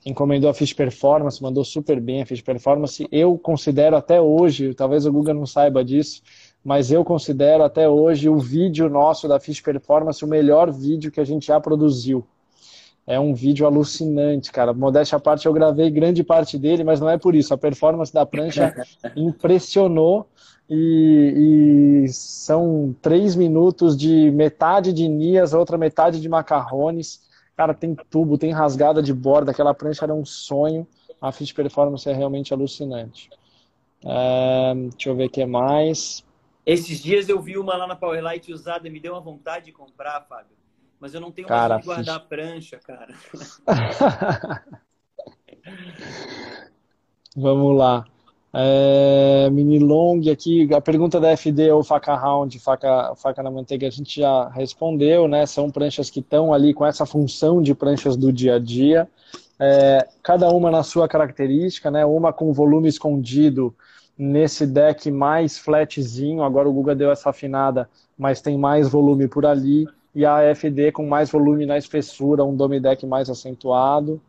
[0.05, 3.07] encomendou a Fish Performance, mandou super bem a Fish Performance.
[3.11, 6.23] Eu considero até hoje, talvez o Google não saiba disso,
[6.65, 11.21] mas eu considero até hoje o vídeo nosso da Fish Performance o melhor vídeo que
[11.21, 12.27] a gente já produziu.
[13.07, 14.73] É um vídeo alucinante, cara.
[14.73, 17.53] Modéstia à parte, eu gravei grande parte dele, mas não é por isso.
[17.53, 18.75] A performance da prancha
[19.15, 20.27] impressionou
[20.71, 27.21] e, e, são três minutos de metade de Nias, outra metade de macarrones.
[27.57, 30.87] Cara, tem tubo, tem rasgada de borda, aquela prancha era um sonho.
[31.21, 33.31] A Fit Performance é realmente alucinante.
[34.05, 36.25] É, deixa eu ver o que mais.
[36.67, 39.73] Esses dias eu vi uma lá na Powerlight usada e me deu uma vontade de
[39.73, 40.57] comprar, Fábio.
[40.99, 43.15] Mas eu não tenho cara, mais de guardar a prancha, cara.
[47.37, 48.05] Vamos lá.
[48.57, 53.89] É, mini long aqui, a pergunta da FD ou faca round, faca, faca na manteiga,
[53.89, 55.45] a gente já respondeu, né?
[55.45, 59.09] São pranchas que estão ali com essa função de pranchas do dia a dia,
[59.59, 62.07] é, cada uma na sua característica, né?
[62.07, 63.75] Uma com volume escondido
[64.17, 69.45] nesse deck mais flatzinho, agora o Guga deu essa afinada, mas tem mais volume por
[69.45, 69.85] ali,
[70.15, 74.21] e a FD com mais volume na espessura, um dome deck mais acentuado.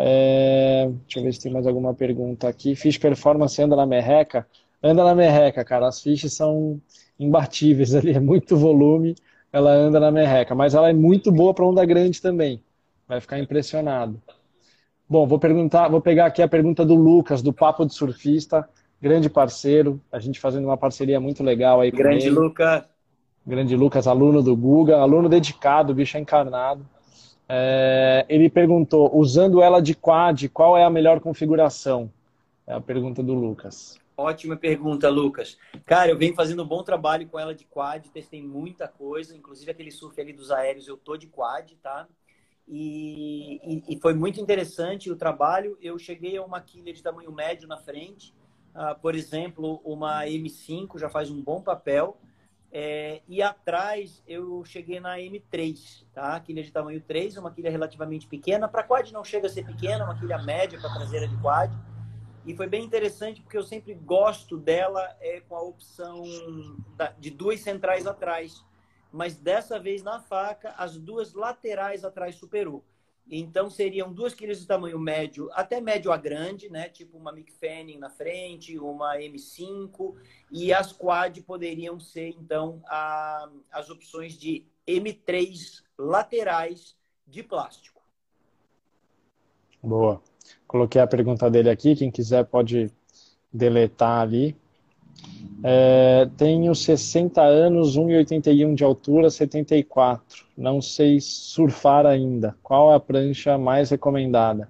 [0.00, 2.76] É, deixa eu ver se tem mais alguma pergunta aqui.
[2.76, 4.46] Fish Performance anda na merreca?
[4.82, 5.88] Anda na merreca, cara.
[5.88, 6.80] As fichas são
[7.18, 9.16] imbatíveis ali, é muito volume,
[9.52, 10.54] ela anda na merreca.
[10.54, 12.62] Mas ela é muito boa para onda grande também.
[13.08, 14.20] Vai ficar impressionado.
[15.08, 18.68] Bom, vou perguntar, vou pegar aqui a pergunta do Lucas, do Papo de Surfista,
[19.00, 22.84] grande parceiro, a gente fazendo uma parceria muito legal aí Grande Lucas.
[23.46, 26.86] Grande Lucas, aluno do Guga, aluno dedicado, bicho encarnado.
[27.48, 32.10] É, ele perguntou, usando ela de quad, qual é a melhor configuração?
[32.66, 33.98] É a pergunta do Lucas.
[34.14, 35.56] Ótima pergunta, Lucas.
[35.86, 39.70] Cara, eu venho fazendo um bom trabalho com ela de quad, testei muita coisa, inclusive
[39.70, 42.06] aquele surf ali dos aéreos, eu tô de quad, tá?
[42.66, 45.78] E, e, e foi muito interessante o trabalho.
[45.80, 48.34] Eu cheguei a uma quilha de tamanho médio na frente,
[48.74, 52.18] uh, por exemplo, uma M5 já faz um bom papel.
[52.70, 56.38] É, e atrás eu cheguei na M3, tá?
[56.40, 58.68] Quilha de tamanho 3, uma quilha relativamente pequena.
[58.68, 61.72] Para quad não chega a ser pequena, uma quilha média para traseira de quad.
[62.44, 66.22] E foi bem interessante porque eu sempre gosto dela é, com a opção
[66.96, 68.64] da, de duas centrais atrás.
[69.10, 72.84] Mas dessa vez na faca, as duas laterais atrás superou.
[73.30, 76.88] Então seriam duas quilhas de tamanho médio até médio a grande, né?
[76.88, 80.14] Tipo uma Mick Fanning na frente, uma M5
[80.50, 88.00] e as quad poderiam ser então a, as opções de M3 laterais de plástico.
[89.82, 90.22] Boa.
[90.66, 92.90] Coloquei a pergunta dele aqui, quem quiser pode
[93.52, 94.56] deletar ali.
[95.62, 100.46] É, tenho 60 anos, 1,81 de altura, 74.
[100.56, 102.56] Não sei surfar ainda.
[102.62, 104.68] Qual a prancha mais recomendada?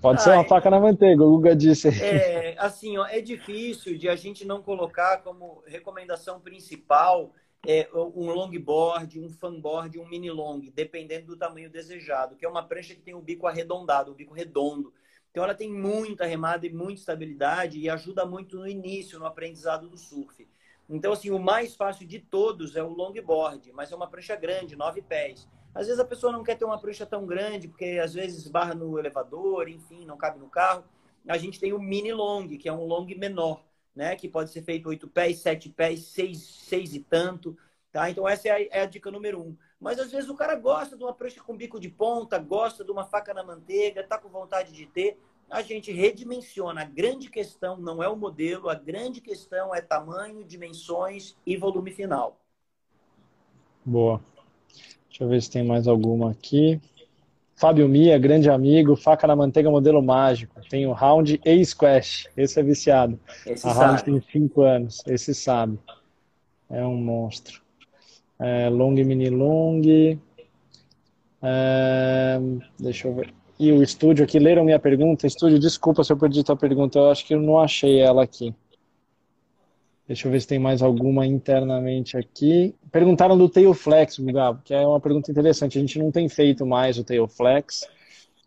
[0.00, 0.48] Pode ah, ser uma é...
[0.48, 1.88] faca na manteiga, o Guga disse.
[1.88, 7.32] É, assim, ó, é difícil de a gente não colocar como recomendação principal
[7.66, 12.62] é, um longboard, um fanboard, um mini long, dependendo do tamanho desejado, que é uma
[12.62, 14.92] prancha que tem o bico arredondado, o bico redondo.
[15.30, 19.88] Então ela tem muita remada e muita estabilidade e ajuda muito no início, no aprendizado
[19.88, 20.46] do surf.
[20.88, 24.74] Então, assim, o mais fácil de todos é o longboard, mas é uma prancha grande,
[24.74, 25.46] nove pés.
[25.72, 28.74] Às vezes a pessoa não quer ter uma prancha tão grande, porque às vezes barra
[28.74, 30.84] no elevador, enfim, não cabe no carro.
[31.28, 33.62] A gente tem o mini long, que é um long menor,
[33.94, 34.16] né?
[34.16, 37.56] Que pode ser feito oito pés, sete pés, seis, seis e tanto.
[37.92, 38.10] Tá?
[38.10, 39.56] Então essa é a, é a dica número um.
[39.80, 42.92] Mas às vezes o cara gosta de uma prancha com bico de ponta, gosta de
[42.92, 45.18] uma faca na manteiga, tá com vontade de ter.
[45.48, 46.82] A gente redimensiona.
[46.82, 51.92] A grande questão não é o modelo, a grande questão é tamanho, dimensões e volume
[51.92, 52.38] final.
[53.84, 54.20] Boa.
[55.08, 56.78] Deixa eu ver se tem mais alguma aqui.
[57.56, 60.60] Fábio Mia, grande amigo, faca na manteiga modelo mágico.
[60.68, 62.28] Tem o round e squash.
[62.36, 63.18] Esse é viciado.
[63.46, 65.02] Esse a round tem 5 anos.
[65.06, 65.78] Esse sabe.
[66.68, 67.59] É um monstro
[68.40, 69.82] é, long mini long.
[71.42, 72.40] É,
[72.78, 73.32] deixa eu ver.
[73.58, 75.26] E o estúdio aqui, leram minha pergunta?
[75.26, 78.54] Estúdio, desculpa se eu perdi tua pergunta, eu acho que eu não achei ela aqui.
[80.08, 82.74] Deixa eu ver se tem mais alguma internamente aqui.
[82.90, 85.78] Perguntaram do Tailflex, Gabo, que é uma pergunta interessante.
[85.78, 87.86] A gente não tem feito mais o Tailflex,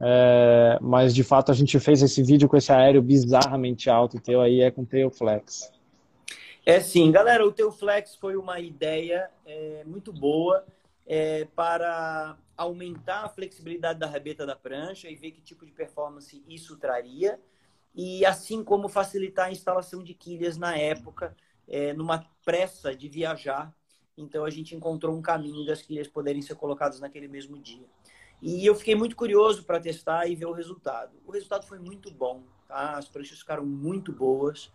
[0.02, 4.42] é, mas de fato a gente fez esse vídeo com esse aéreo bizarramente alto teu
[4.42, 5.72] aí é com Tailflex.
[6.66, 10.66] É sim, galera, o teu flex foi uma ideia é, muito boa
[11.06, 16.42] é, para aumentar a flexibilidade da rabeta da prancha e ver que tipo de performance
[16.48, 17.38] isso traria
[17.94, 21.36] e assim como facilitar a instalação de quilhas na época,
[21.68, 23.74] é, numa pressa de viajar.
[24.18, 27.86] Então a gente encontrou um caminho das quilhas poderem ser colocadas naquele mesmo dia.
[28.42, 31.12] E eu fiquei muito curioso para testar e ver o resultado.
[31.26, 32.98] O resultado foi muito bom, tá?
[32.98, 34.72] As pranchas ficaram muito boas.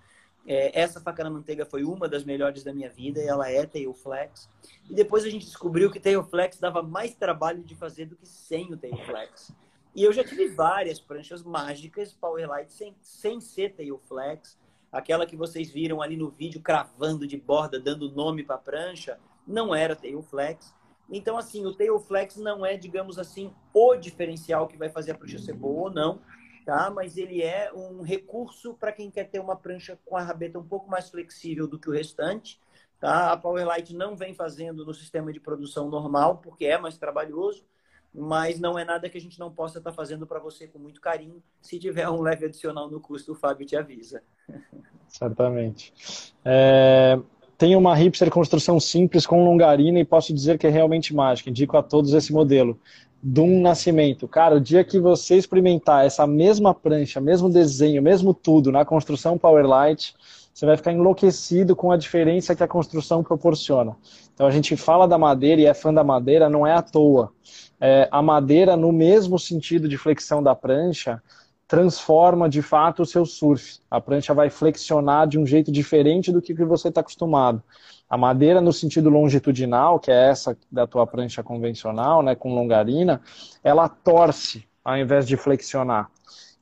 [0.50, 3.66] É, essa faca na manteiga foi uma das melhores da minha vida, e ela é
[3.66, 4.48] Tailflex.
[4.88, 8.72] E depois a gente descobriu que Tailflex dava mais trabalho de fazer do que sem
[8.72, 9.52] o Tailflex.
[9.94, 14.58] E eu já tive várias pranchas mágicas Powerlight sem, sem ser Tailflex.
[14.90, 19.18] Aquela que vocês viram ali no vídeo cravando de borda, dando nome para a prancha,
[19.46, 20.74] não era Tailflex.
[21.10, 25.38] Então, assim, o Tailflex não é, digamos assim, o diferencial que vai fazer a prancha
[25.38, 26.20] ser boa ou não
[26.68, 26.90] tá?
[26.90, 30.62] Mas ele é um recurso para quem quer ter uma prancha com a rabeta um
[30.62, 32.60] pouco mais flexível do que o restante,
[33.00, 33.32] tá?
[33.32, 37.64] A Powerlight não vem fazendo no sistema de produção normal, porque é mais trabalhoso,
[38.12, 40.78] mas não é nada que a gente não possa estar tá fazendo para você com
[40.78, 41.42] muito carinho.
[41.62, 44.22] Se tiver um leve adicional no custo, o Fábio te avisa.
[45.08, 46.34] Certamente.
[46.44, 47.18] É,
[47.56, 51.48] tem uma hipster construção simples com longarina e posso dizer que é realmente mágica.
[51.48, 52.78] Indico a todos esse modelo
[53.22, 54.28] de um nascimento.
[54.28, 59.36] Cara, o dia que você experimentar essa mesma prancha, mesmo desenho, mesmo tudo na construção
[59.36, 60.14] Powerlight,
[60.54, 63.96] você vai ficar enlouquecido com a diferença que a construção proporciona.
[64.34, 67.32] Então a gente fala da madeira e é fã da madeira, não é à toa.
[67.80, 71.22] É, a madeira, no mesmo sentido de flexão da prancha,
[71.68, 73.78] transforma de fato o seu surf.
[73.90, 77.62] A prancha vai flexionar de um jeito diferente do que você está acostumado.
[78.08, 83.20] A madeira no sentido longitudinal, que é essa da tua prancha convencional, né, com longarina,
[83.62, 86.10] ela torce ao invés de flexionar.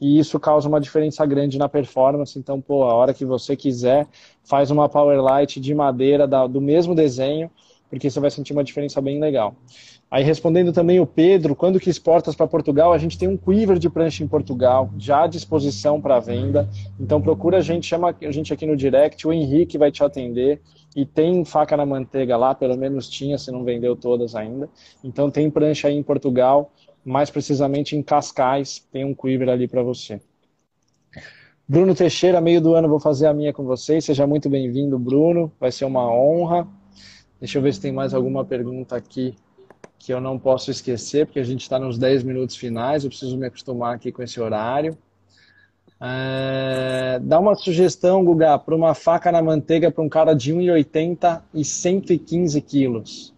[0.01, 2.39] E isso causa uma diferença grande na performance.
[2.39, 4.07] Então, pô, a hora que você quiser,
[4.43, 7.51] faz uma Powerlight de madeira do mesmo desenho,
[7.89, 9.55] porque você vai sentir uma diferença bem legal.
[10.11, 12.93] Aí respondendo também o Pedro, quando que exportas para Portugal?
[12.93, 16.69] A gente tem um quiver de prancha em Portugal, já à disposição para venda.
[16.99, 20.61] Então procura a gente, chama a gente aqui no direct, o Henrique vai te atender.
[20.95, 24.69] E tem faca na manteiga lá, pelo menos tinha, se não vendeu todas ainda.
[25.03, 26.73] Então tem prancha aí em Portugal,
[27.05, 30.21] mais precisamente em Cascais, tem um quiver ali para você.
[31.69, 34.05] Bruno Teixeira, meio do ano vou fazer a minha com vocês.
[34.05, 35.51] Seja muito bem-vindo, Bruno.
[35.59, 36.67] Vai ser uma honra.
[37.39, 39.35] Deixa eu ver se tem mais alguma pergunta aqui
[39.99, 43.37] que eu não posso esquecer, porque a gente está nos 10 minutos finais, eu preciso
[43.37, 44.97] me acostumar aqui com esse horário.
[46.01, 51.43] É, dá uma sugestão, Guga, para uma faca na manteiga para um cara de 1,80
[51.55, 53.35] e 115 quilos.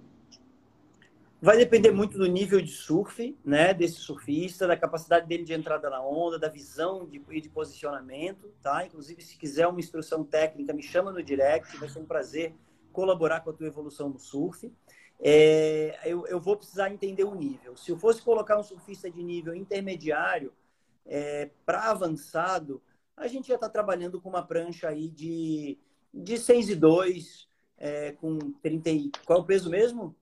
[1.40, 5.88] Vai depender muito do nível de surf, né, desse surfista, da capacidade dele de entrada
[5.88, 8.84] na onda, da visão de, de posicionamento, tá?
[8.84, 12.52] Inclusive, se quiser uma instrução técnica, me chama no direct, vai ser um prazer
[12.98, 14.72] colaborar com a tua evolução no surf.
[15.20, 17.76] É, eu, eu, vou precisar entender o nível.
[17.76, 20.52] Se eu fosse colocar um surfista de nível intermediário
[21.06, 22.82] é, para avançado,
[23.16, 25.78] a gente já está trabalhando com uma prancha aí de,
[26.12, 29.12] de 6 e 2, é, com 30 e...
[29.24, 30.16] Qual é o peso mesmo?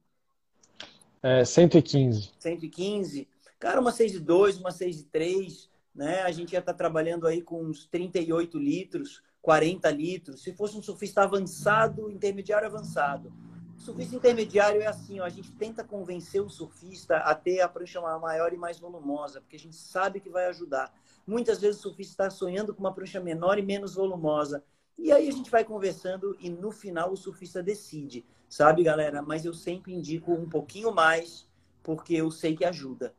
[1.23, 2.33] É, 115.
[2.39, 3.27] 115.
[3.59, 6.21] Cara, uma 6 e 2, uma 6 e 3, né?
[6.25, 10.43] A gente ia estar tá trabalhando aí com uns 38 litros, 40 litros.
[10.43, 13.33] Se fosse um surfista avançado, intermediário avançado.
[13.79, 17.69] O surfista intermediário é assim, ó, a gente tenta convencer o surfista a ter a
[17.69, 20.93] prancha maior e mais volumosa, porque a gente sabe que vai ajudar.
[21.25, 24.65] Muitas vezes o surfista está sonhando com uma prancha menor e menos volumosa.
[24.99, 29.23] E aí a gente vai conversando e no final o surfista decide sabe, galera?
[29.23, 31.47] Mas eu sempre indico um pouquinho mais,
[31.83, 33.15] porque eu sei que ajuda.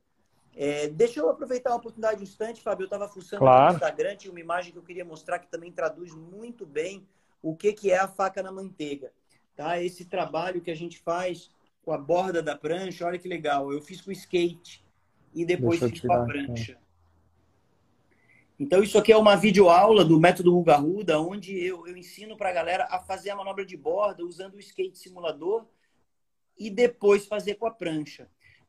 [0.60, 2.84] É, deixa eu aproveitar a oportunidade um instante, Fábio.
[2.84, 3.74] Eu estava fuçando claro.
[3.74, 7.08] no Instagram, tinha uma imagem que eu queria mostrar que também traduz muito bem
[7.44, 9.12] o que, que é a faca na manteiga.
[9.56, 9.80] Tá?
[9.80, 11.52] Esse trabalho que a gente faz
[11.84, 13.72] com a borda da prancha, olha que legal.
[13.72, 14.84] Eu fiz com skate
[15.32, 16.80] e depois fiz com a prancha.
[18.60, 22.50] Então, isso aqui é uma videoaula do método Ruga Ruda, onde eu, eu ensino para
[22.50, 25.68] a galera a fazer a manobra de borda usando o skate simulador
[26.58, 28.28] e depois fazer com a prancha.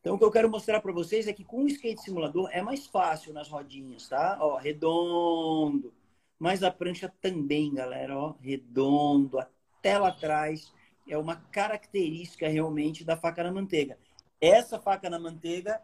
[0.09, 2.63] Então, o que eu quero mostrar para vocês é que com o skate simulador é
[2.63, 4.39] mais fácil nas rodinhas, tá?
[4.41, 5.93] Ó, redondo.
[6.39, 10.73] Mas a prancha também, galera, ó, redondo, até lá atrás.
[11.07, 13.99] É uma característica realmente da faca na manteiga.
[14.41, 15.79] Essa faca na manteiga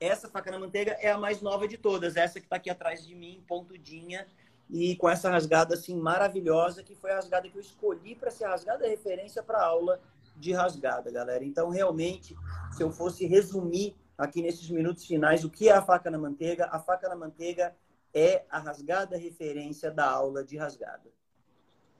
[0.00, 3.04] essa faca na manteiga é a mais nova de todas, essa que está aqui atrás
[3.06, 4.26] de mim, pontudinha,
[4.70, 8.46] e com essa rasgada assim maravilhosa, que foi a rasgada que eu escolhi para ser
[8.46, 10.00] rasgada referência para aula
[10.38, 11.44] de rasgada, galera.
[11.44, 12.36] Então, realmente,
[12.72, 16.68] se eu fosse resumir aqui nesses minutos finais o que é a faca na manteiga,
[16.70, 17.74] a faca na manteiga
[18.14, 21.10] é a rasgada referência da aula de rasgada.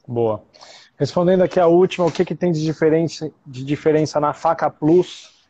[0.07, 0.43] Boa.
[0.97, 5.47] Respondendo aqui a última, o que, que tem de diferença, de diferença na faca plus?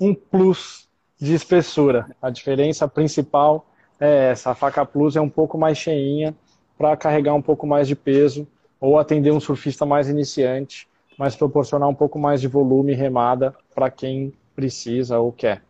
[0.00, 2.14] Um plus de espessura.
[2.22, 3.66] A diferença principal
[3.98, 4.50] é essa.
[4.50, 6.34] A faca plus é um pouco mais cheinha
[6.78, 8.46] para carregar um pouco mais de peso
[8.80, 13.54] ou atender um surfista mais iniciante, mas proporcionar um pouco mais de volume e remada
[13.74, 15.62] para quem precisa ou quer.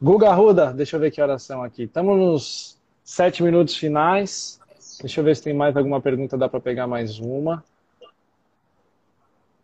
[0.00, 1.84] Guga Ruda, deixa eu ver que horas são aqui.
[1.84, 4.60] Estamos nos sete minutos finais.
[5.00, 7.64] Deixa eu ver se tem mais alguma pergunta, dá para pegar mais uma.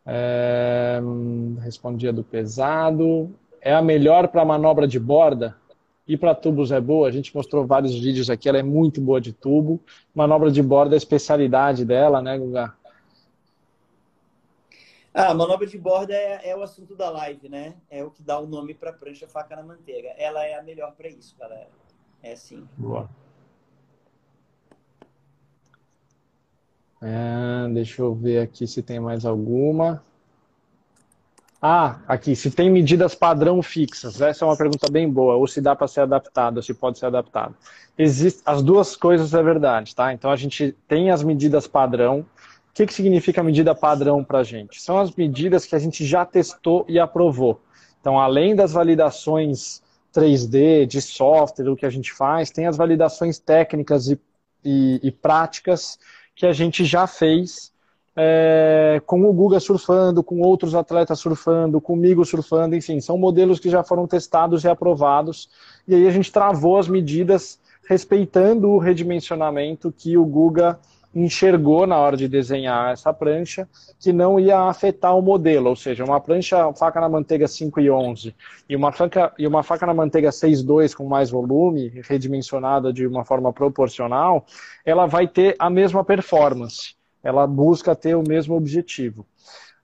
[0.07, 1.01] É,
[1.63, 5.55] respondia do pesado é a melhor para manobra de borda
[6.09, 7.07] e para tubos é boa.
[7.07, 9.81] A gente mostrou vários vídeos aqui, ela é muito boa de tubo.
[10.15, 12.75] Manobra de borda é a especialidade dela, né, Guga?
[15.13, 17.75] Ah, manobra de borda é, é, o assunto da live, né?
[17.91, 20.09] É o que dá o nome para prancha faca na manteiga.
[20.17, 21.69] Ela é a melhor para isso, galera.
[22.23, 22.69] É sim.
[22.77, 23.09] Boa.
[27.03, 30.05] É, deixa eu ver aqui se tem mais alguma.
[31.61, 34.21] Ah, aqui, se tem medidas padrão fixas?
[34.21, 35.35] Essa é uma pergunta bem boa.
[35.35, 37.55] Ou se dá para ser adaptado, ou se pode ser adaptado.
[37.99, 40.13] Existe, as duas coisas é verdade, tá?
[40.13, 42.25] Então a gente tem as medidas padrão.
[42.71, 44.81] O que, que significa medida padrão para a gente?
[44.81, 47.61] São as medidas que a gente já testou e aprovou.
[48.01, 49.83] Então, além das validações
[50.15, 54.19] 3D, de software, o que a gente faz, tem as validações técnicas e,
[54.65, 55.99] e, e práticas
[56.35, 57.73] que a gente já fez
[58.17, 63.71] é, com o Guga surfando, com outros atletas surfando, comigo surfando, enfim, são modelos que
[63.71, 65.49] já foram testados e aprovados.
[65.87, 67.59] E aí a gente travou as medidas
[67.89, 70.79] respeitando o redimensionamento que o Guga
[71.15, 76.05] enxergou na hora de desenhar essa prancha, que não ia afetar o modelo, ou seja,
[76.05, 78.35] uma prancha faca na manteiga 5 e 11
[78.69, 83.25] e uma faca, e uma faca na manteiga 6,2 com mais volume, redimensionada de uma
[83.25, 84.47] forma proporcional,
[84.85, 89.27] ela vai ter a mesma performance ela busca ter o mesmo objetivo.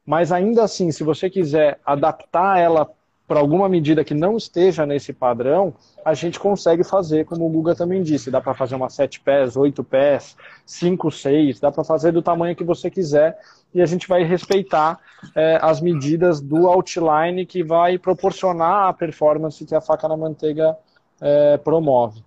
[0.04, 2.88] Mas ainda assim, se você quiser adaptar ela
[3.26, 5.74] para alguma medida que não esteja nesse padrão,
[6.04, 9.56] a gente consegue fazer, como o Guga também disse, dá para fazer uma 7 pés,
[9.56, 13.36] 8 pés, 5, 6, dá para fazer do tamanho que você quiser
[13.74, 15.00] e a gente vai respeitar
[15.34, 20.76] é, as medidas do outline que vai proporcionar a performance que a faca na manteiga
[21.20, 22.22] é, promove.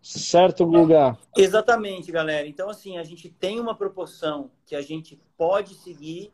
[0.00, 1.16] Certo, Guga?
[1.36, 2.46] Exatamente, galera.
[2.46, 6.32] Então, assim, a gente tem uma proporção que a gente pode seguir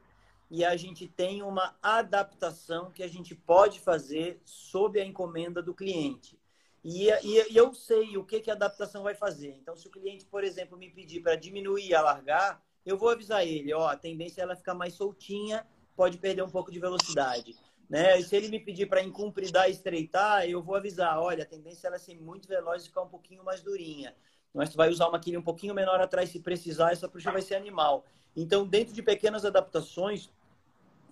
[0.51, 5.75] e a gente tem uma adaptação que a gente pode fazer sob a encomenda do
[5.75, 6.39] cliente.
[6.83, 9.55] E, e, e eu sei o que, que a adaptação vai fazer.
[9.61, 13.47] Então, se o cliente, por exemplo, me pedir para diminuir e alargar, eu vou avisar
[13.47, 17.55] ele, ó, a tendência é ela ficar mais soltinha, pode perder um pouco de velocidade.
[17.89, 18.19] Né?
[18.19, 21.87] E se ele me pedir para incumpridar e estreitar, eu vou avisar, olha, a tendência
[21.87, 24.15] é ela ser muito veloz e ficar um pouquinho mais durinha.
[24.55, 27.43] Mas tu vai usar uma quilha um pouquinho menor atrás se precisar, essa prancha vai
[27.43, 28.05] ser animal.
[28.37, 30.31] Então, dentro de pequenas adaptações,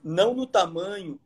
[0.07, 1.19] não no tamanho,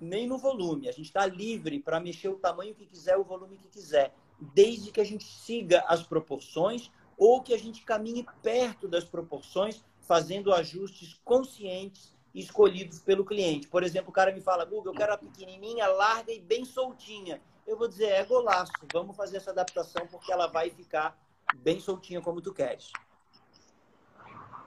[0.00, 0.88] nem no volume.
[0.88, 4.90] A gente está livre para mexer o tamanho que quiser, o volume que quiser, desde
[4.90, 10.52] que a gente siga as proporções ou que a gente caminhe perto das proporções, fazendo
[10.52, 13.68] ajustes conscientes escolhidos pelo cliente.
[13.68, 17.40] Por exemplo, o cara me fala, Google, eu quero a pequenininha, larga e bem soltinha.
[17.64, 21.16] Eu vou dizer, é golaço, vamos fazer essa adaptação porque ela vai ficar
[21.54, 22.90] bem soltinha como tu queres.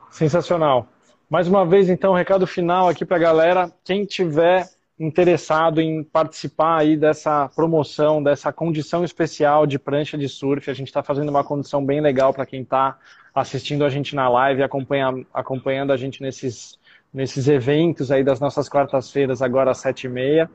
[0.09, 0.87] Sensacional.
[1.29, 3.71] Mais uma vez, então, um recado final aqui para a galera.
[3.83, 4.67] Quem tiver
[4.99, 10.87] interessado em participar aí dessa promoção, dessa condição especial de prancha de surf, a gente
[10.87, 12.97] está fazendo uma condição bem legal para quem está
[13.33, 16.77] assistindo a gente na live, acompanha, acompanhando a gente nesses
[17.15, 20.49] nesses eventos aí das nossas quartas-feiras, agora às sete e meia.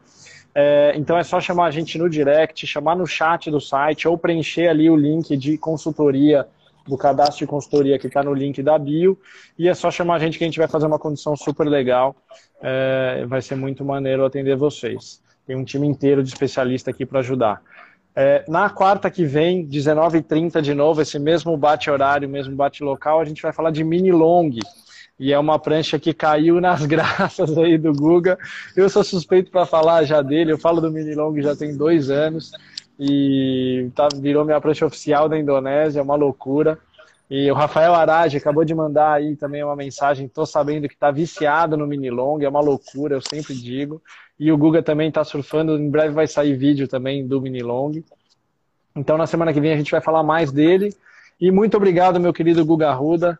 [0.54, 4.18] É, então é só chamar a gente no direct, chamar no chat do site ou
[4.18, 6.46] preencher ali o link de consultoria,
[6.86, 9.18] do cadastro de consultoria que está no link da bio.
[9.58, 12.16] E é só chamar a gente que a gente vai fazer uma condição super legal.
[12.62, 15.22] É, vai ser muito maneiro atender vocês.
[15.46, 17.62] Tem um time inteiro de especialista aqui para ajudar.
[18.14, 23.40] É, na quarta que vem, 19h30 de novo, esse mesmo bate-horário, mesmo bate-local, a gente
[23.40, 24.50] vai falar de mini long
[25.20, 28.38] e é uma prancha que caiu nas graças aí do Guga.
[28.74, 32.10] Eu sou suspeito para falar já dele, eu falo do Mini Long já tem dois
[32.10, 32.50] anos
[33.02, 36.78] e tá, virou minha prancha oficial da Indonésia, é uma loucura.
[37.30, 41.10] E o Rafael Arage acabou de mandar aí também uma mensagem, tô sabendo que tá
[41.10, 44.02] viciado no Mini Long, é uma loucura, eu sempre digo.
[44.38, 48.02] E o Guga também tá surfando, em breve vai sair vídeo também do Mini Long.
[48.94, 50.94] Então na semana que vem a gente vai falar mais dele.
[51.40, 53.38] E muito obrigado, meu querido Guga Ruda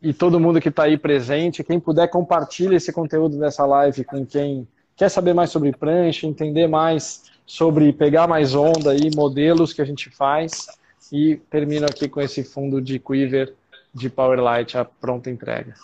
[0.00, 1.62] e todo mundo que está aí presente.
[1.62, 4.66] Quem puder, compartilhe esse conteúdo dessa live com quem
[4.96, 9.84] quer saber mais sobre prancha, entender mais sobre pegar mais onda e modelos que a
[9.84, 10.66] gente faz.
[11.12, 13.54] E termino aqui com esse fundo de Quiver
[13.94, 15.74] de Powerlight, a pronta entrega.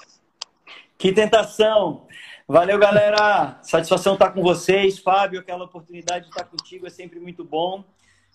[0.99, 2.07] Que tentação!
[2.47, 3.59] Valeu, galera!
[3.63, 4.99] Satisfação estar com vocês.
[4.99, 7.85] Fábio, aquela oportunidade de estar contigo é sempre muito bom.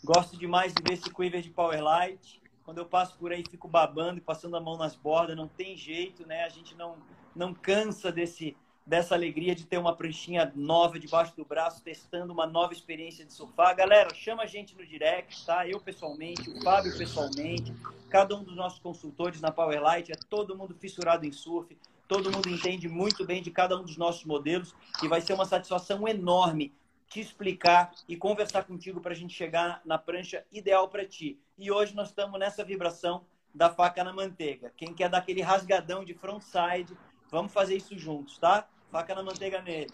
[0.03, 2.41] Gosto demais de ver esse Quiver de Powerlight.
[2.63, 5.75] Quando eu passo por aí, fico babando e passando a mão nas bordas, não tem
[5.75, 6.43] jeito, né?
[6.43, 6.95] A gente não,
[7.35, 8.57] não cansa desse,
[8.87, 13.33] dessa alegria de ter uma pranchinha nova debaixo do braço, testando uma nova experiência de
[13.33, 13.75] surfar.
[13.75, 15.67] Galera, chama a gente no direct, tá?
[15.67, 17.73] Eu pessoalmente, o Fábio pessoalmente,
[18.09, 21.77] cada um dos nossos consultores na Powerlight, é todo mundo fissurado em surf,
[22.07, 24.73] todo mundo entende muito bem de cada um dos nossos modelos
[25.03, 26.73] e vai ser uma satisfação enorme
[27.09, 31.37] te explicar e conversar contigo para a gente chegar na prancha ideal para ti.
[31.57, 34.71] E hoje nós estamos nessa vibração da faca na manteiga.
[34.77, 36.97] Quem quer dar aquele rasgadão de frontside,
[37.29, 38.67] vamos fazer isso juntos, tá?
[38.97, 39.91] Faca na manteiga neles.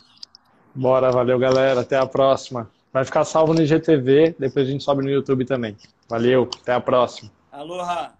[0.73, 2.71] Bora, valeu galera, até a próxima.
[2.93, 5.75] Vai ficar salvo no IGTV, depois a gente sobe no YouTube também.
[6.07, 7.29] Valeu, até a próxima.
[7.51, 8.13] Aloha!